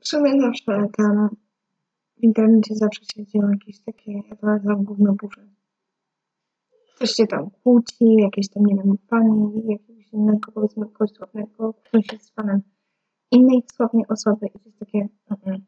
w 0.00 0.08
sumie 0.08 0.40
zawsze 0.40 0.88
tam 0.96 1.28
w 2.16 2.22
internecie 2.22 2.74
zawsze 2.74 3.04
się 3.04 3.26
dzieją 3.26 3.50
jakieś 3.50 3.80
takie, 3.80 4.12
ja 4.12 4.36
to 4.36 4.46
nazywam 4.46 4.84
gówno 4.84 5.12
burze 5.12 5.48
Coś 6.98 7.10
się 7.10 7.26
tam 7.26 7.50
kłóci, 7.50 8.14
jakieś 8.18 8.48
tam, 8.48 8.66
nie 8.66 8.74
wiem, 8.74 8.98
pani 9.08 9.62
jakiegoś 9.68 10.12
innego, 10.12 10.52
powiedzmy, 10.52 10.86
kogoś 10.86 11.10
sławnego, 11.10 11.74
ktoś 11.74 12.12
jest 12.12 12.34
fanem 12.34 12.62
innej 13.30 13.62
sławnej 13.76 14.04
osoby 14.08 14.46
i 14.46 14.58
to 14.58 14.64
jest 14.64 14.78
takie 14.78 15.08
mm. 15.30 15.64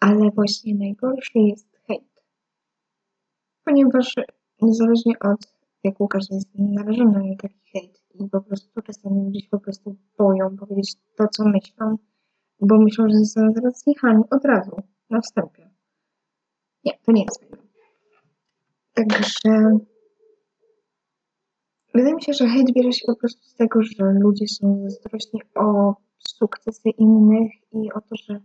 Ale 0.00 0.30
właśnie 0.30 0.74
najgorszy 0.74 1.38
jest 1.38 1.76
hejt. 1.86 2.24
Ponieważ 3.64 4.14
niezależnie 4.62 5.18
od 5.18 5.53
wieku 5.84 6.08
każdy 6.08 6.34
jest 6.34 6.48
narażony 6.54 7.28
na 7.30 7.36
taki 7.36 7.60
hejt 7.72 8.04
i 8.14 8.28
po 8.28 8.40
prostu 8.40 8.82
czasami 8.82 9.24
ludzie 9.24 9.40
się 9.40 9.48
po 9.50 9.60
prostu 9.60 9.96
boją 10.18 10.56
powiedzieć 10.56 10.94
to, 11.16 11.28
co 11.28 11.44
myślą, 11.44 11.96
bo 12.60 12.78
myślą, 12.78 13.08
że 13.08 13.18
zostaną 13.18 13.52
zaraz 13.52 13.82
zjechani 13.82 14.22
od 14.30 14.44
razu, 14.44 14.76
na 15.10 15.20
wstępie. 15.20 15.70
Nie, 16.84 16.92
to 17.06 17.12
nie 17.12 17.22
jest 17.22 17.40
fajne. 17.40 17.56
Także 18.94 19.78
wydaje 21.94 22.14
mi 22.14 22.22
się, 22.22 22.32
że 22.32 22.48
hejt 22.48 22.72
bierze 22.72 22.92
się 22.92 23.06
po 23.06 23.16
prostu 23.16 23.42
z 23.42 23.54
tego, 23.54 23.82
że 23.82 24.04
ludzie 24.20 24.48
są 24.48 24.82
zazdrośni 24.82 25.40
o 25.54 25.94
sukcesy 26.18 26.90
innych 26.98 27.52
i 27.72 27.92
o 27.92 28.00
to, 28.00 28.16
że 28.16 28.40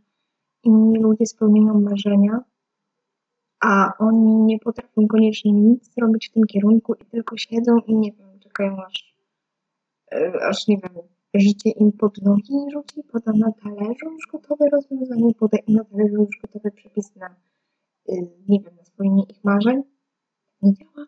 inni 0.64 1.00
ludzie 1.00 1.26
spełniają 1.26 1.82
marzenia, 1.82 2.44
a 3.60 3.94
oni 4.00 4.36
nie 4.36 4.60
potrafią 4.60 5.08
koniecznie 5.08 5.52
nic 5.52 5.94
zrobić 5.94 6.30
w 6.30 6.34
tym 6.34 6.44
kierunku 6.44 6.94
i 6.94 7.06
tylko 7.06 7.38
siedzą 7.38 7.78
i 7.88 7.96
nie 7.96 8.12
wiem, 8.12 8.40
czekają 8.40 8.78
aż, 8.86 9.16
e, 10.12 10.46
aż 10.50 10.68
nie 10.68 10.78
wiem, 10.78 11.04
życie 11.34 11.70
im 11.70 11.92
pod 11.92 12.22
nogi 12.22 12.54
rzuci, 12.72 13.04
poda 13.04 13.32
na 13.36 13.52
talerzu 13.52 14.12
już 14.12 14.28
gotowe 14.32 14.70
rozwiązanie, 14.70 15.34
poda 15.34 15.58
im 15.68 15.76
na 15.76 15.84
talerzu 15.84 16.16
już 16.16 16.40
gotowy 16.42 16.72
przepis 16.72 17.16
na, 17.16 17.36
y, 18.10 18.30
nie 18.48 18.60
wiem, 18.60 18.76
na 18.76 18.86
spełnienie 18.86 19.24
ich 19.24 19.44
marzeń 19.44 19.84
nie 20.62 20.74
działa. 20.74 21.08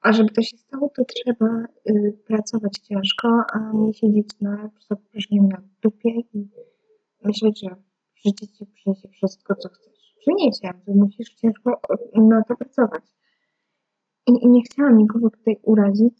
A 0.00 0.12
żeby 0.12 0.30
to 0.30 0.42
się 0.42 0.56
stało, 0.56 0.88
to 0.96 1.04
trzeba 1.04 1.64
y, 1.90 2.18
pracować 2.26 2.78
ciężko, 2.78 3.28
a 3.52 3.72
nie 3.72 3.94
siedzieć 3.94 4.40
na 4.40 4.70
przepraszam 4.78 5.48
na 5.48 5.62
dupie 5.82 6.10
i 6.34 6.48
myśleć, 7.24 7.60
że 7.60 7.76
życie 8.26 8.46
ci 8.48 8.66
przyniesie 8.66 9.08
wszystko, 9.08 9.54
co 9.54 9.68
chcesz. 9.68 9.97
Przyniesie, 10.28 10.70
to 10.86 10.92
musisz 10.92 11.34
ciężko 11.34 11.80
na 12.14 12.42
to 12.42 12.56
pracować. 12.56 13.02
I, 14.26 14.44
I, 14.44 14.48
nie 14.48 14.62
chciałam 14.62 14.98
nikogo 14.98 15.30
tutaj 15.30 15.56
urazić. 15.62 16.18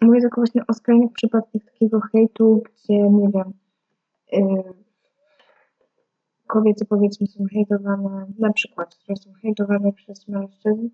Mówię 0.00 0.20
tylko 0.20 0.40
właśnie 0.40 0.62
o 0.68 0.74
skrajnych 0.74 1.12
przypadkach 1.12 1.64
takiego 1.64 2.00
hejtu, 2.00 2.62
gdzie, 2.64 3.10
nie 3.10 3.28
wiem, 3.28 3.52
y, 4.32 4.62
kobiety 6.46 6.84
powiedzmy 6.84 7.26
są 7.26 7.44
hejtowane, 7.52 8.26
na 8.38 8.52
przykład, 8.52 8.96
że 9.08 9.16
są 9.16 9.32
hejtowane 9.32 9.92
przez 9.92 10.28
mężczyzn, 10.28 10.88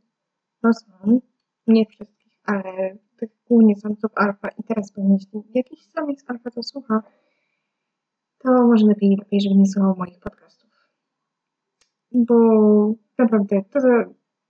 no 0.63 0.73
są, 0.73 1.21
nie 1.67 1.87
wszystkich, 1.87 2.33
ale 2.45 2.97
tak 3.21 3.29
głównie 3.49 3.77
samców 3.77 4.11
alfa 4.15 4.49
i 4.49 4.63
teraz 4.63 4.93
pewnie 4.93 5.15
jeśli 5.15 5.43
jakiś 5.55 5.87
samiec 5.87 6.25
alfa 6.27 6.51
to 6.51 6.63
słucha, 6.63 7.03
to 8.39 8.67
może 8.67 8.87
lepiej, 8.87 9.17
lepiej, 9.17 9.41
żeby 9.41 9.55
nie 9.55 9.67
słuchał 9.67 9.95
moich 9.97 10.21
podcastów. 10.21 10.66
Bo 12.13 12.35
naprawdę 13.19 13.63
to, 13.71 13.81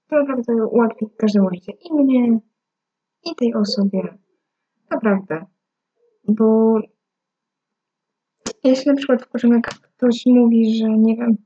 to 0.09 0.17
naprawdę 0.17 0.67
ułatwi 0.67 1.07
każdemu 1.17 1.49
życie 1.55 1.73
i 1.73 1.95
mnie, 1.95 2.39
i 3.25 3.35
tej 3.35 3.55
osobie. 3.55 4.19
Naprawdę. 4.91 5.47
Bo 6.29 6.79
się 8.75 8.91
na 8.91 8.97
przykład 8.97 9.23
wkurzam, 9.23 9.53
jak 9.53 9.67
ktoś 9.67 10.27
mówi, 10.27 10.79
że 10.79 10.89
nie 10.89 11.17
wiem, 11.17 11.37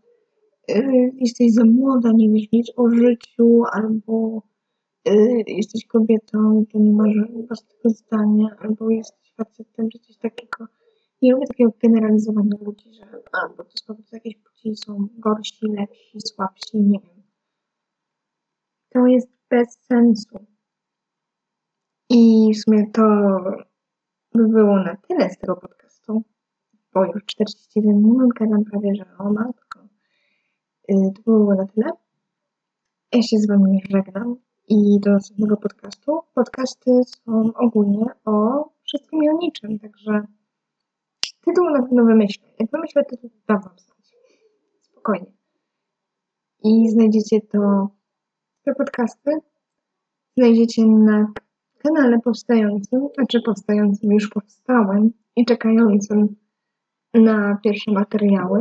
yy, 0.68 1.10
jesteś 1.14 1.52
za 1.52 1.64
młoda, 1.64 2.12
nie 2.14 2.30
wiesz 2.30 2.52
nic 2.52 2.72
o 2.76 2.90
życiu, 2.90 3.62
albo 3.72 4.42
yy, 5.04 5.42
jesteś 5.46 5.86
kobietą, 5.86 6.64
to 6.72 6.78
nie 6.78 6.92
masz 6.92 7.14
własnego 7.46 7.90
zdania, 7.90 8.56
albo 8.58 8.90
jesteś 8.90 9.32
facetem, 9.36 9.88
czy 9.88 9.98
coś 9.98 10.16
takiego. 10.16 10.66
Nie 11.22 11.32
lubię 11.32 11.46
takiego 11.46 11.72
generalizowania 11.82 12.56
ludzi, 12.60 12.94
że 12.94 13.04
albo 13.32 13.64
to 13.64 13.70
z 13.74 13.82
powodu 13.82 14.08
jakiejś 14.12 14.36
płci 14.36 14.76
są 14.76 15.08
gorsi, 15.18 15.66
lepsi, 15.66 16.20
słabsi, 16.20 16.76
nie 16.76 16.98
wiem. 16.98 17.22
To 18.88 19.06
jest 19.06 19.28
bez 19.50 19.78
sensu. 19.78 20.46
I 22.10 22.50
w 22.54 22.58
sumie 22.58 22.90
to 22.92 23.02
by 24.34 24.48
było 24.48 24.76
na 24.76 24.96
tyle 24.96 25.30
z 25.30 25.38
tego 25.38 25.56
podcastu, 25.56 26.22
bo 26.94 27.04
już 27.04 27.24
41 27.26 27.96
minut 27.96 28.32
gadam 28.34 28.64
prawie, 28.64 28.94
że 28.94 29.04
o 29.18 29.32
matko. 29.32 29.80
Yy, 30.88 31.12
to 31.16 31.22
było 31.22 31.54
na 31.54 31.66
tyle. 31.66 31.90
Ja 33.12 33.22
się 33.22 33.38
z 33.38 33.46
Wami 33.48 33.82
żegnam 33.90 34.36
i 34.68 35.00
do 35.00 35.10
następnego 35.10 35.56
podcastu. 35.56 36.20
Podcasty 36.34 36.90
są 37.04 37.52
ogólnie 37.54 38.04
o 38.24 38.64
wszystkim 38.82 39.22
i 39.24 39.28
o 39.28 39.32
niczym, 39.32 39.78
także 39.78 40.26
tytuł 41.40 41.70
na 41.70 41.82
pewno 41.82 42.04
wymyślę. 42.04 42.48
Jak 42.58 42.70
wymyślę 42.70 43.04
tytuł, 43.04 43.30
dam 43.48 43.60
Wam 43.60 43.78
znać. 43.78 44.16
Spokojnie. 44.80 45.32
I 46.64 46.88
znajdziecie 46.88 47.40
to, 47.40 47.88
te 48.62 48.74
podcasty 48.74 49.30
znajdziecie 50.36 50.86
na 50.86 51.32
kanale 51.78 52.18
powstającym, 52.24 53.08
znaczy 53.14 53.40
powstającym 53.44 54.12
już 54.12 54.28
powstałym 54.28 55.12
i 55.36 55.44
czekającym 55.44 56.36
na 57.14 57.58
pierwsze 57.64 57.92
materiały 57.92 58.60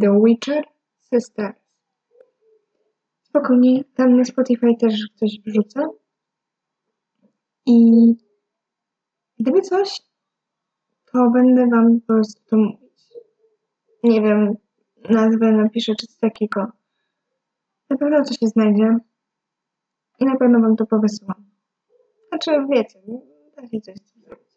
The 0.00 0.20
Witcher 0.24 0.64
Sisters. 1.00 1.56
Spokojnie, 3.22 3.84
tam 3.94 4.16
na 4.16 4.24
Spotify 4.24 4.66
też 4.80 5.08
coś 5.14 5.40
wrzucę. 5.46 5.88
I 7.66 7.76
gdyby 9.38 9.60
coś, 9.60 10.00
to 11.12 11.30
będę 11.30 11.66
Wam 11.66 12.00
po 12.00 12.06
prostu 12.06 12.56
mówić. 12.56 13.08
Nie 14.02 14.22
wiem, 14.22 14.54
nazwę 15.10 15.52
napiszę 15.52 15.94
czy 16.00 16.06
coś 16.06 16.16
takiego. 16.16 16.66
Na 17.90 17.96
pewno 17.96 18.24
coś 18.24 18.38
się 18.38 18.46
znajdzie 18.46 18.96
i 20.18 20.24
na 20.24 20.36
pewno 20.36 20.60
Wam 20.60 20.76
to 20.76 20.86
powysyłam. 20.86 21.44
Znaczy, 22.28 22.50
wiecie, 22.70 23.00
da 23.56 23.66
się 23.66 23.80
coś 23.80 23.96
zrobić. 23.96 24.48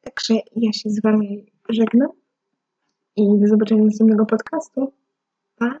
Także 0.00 0.34
ja 0.56 0.72
się 0.72 0.90
z 0.90 1.02
Wami 1.02 1.52
żegnam 1.68 2.08
i 3.16 3.38
do 3.40 3.46
zobaczenia 3.46 3.84
następnego 3.84 4.26
podcastu. 4.26 4.92
Pa! 5.56 5.78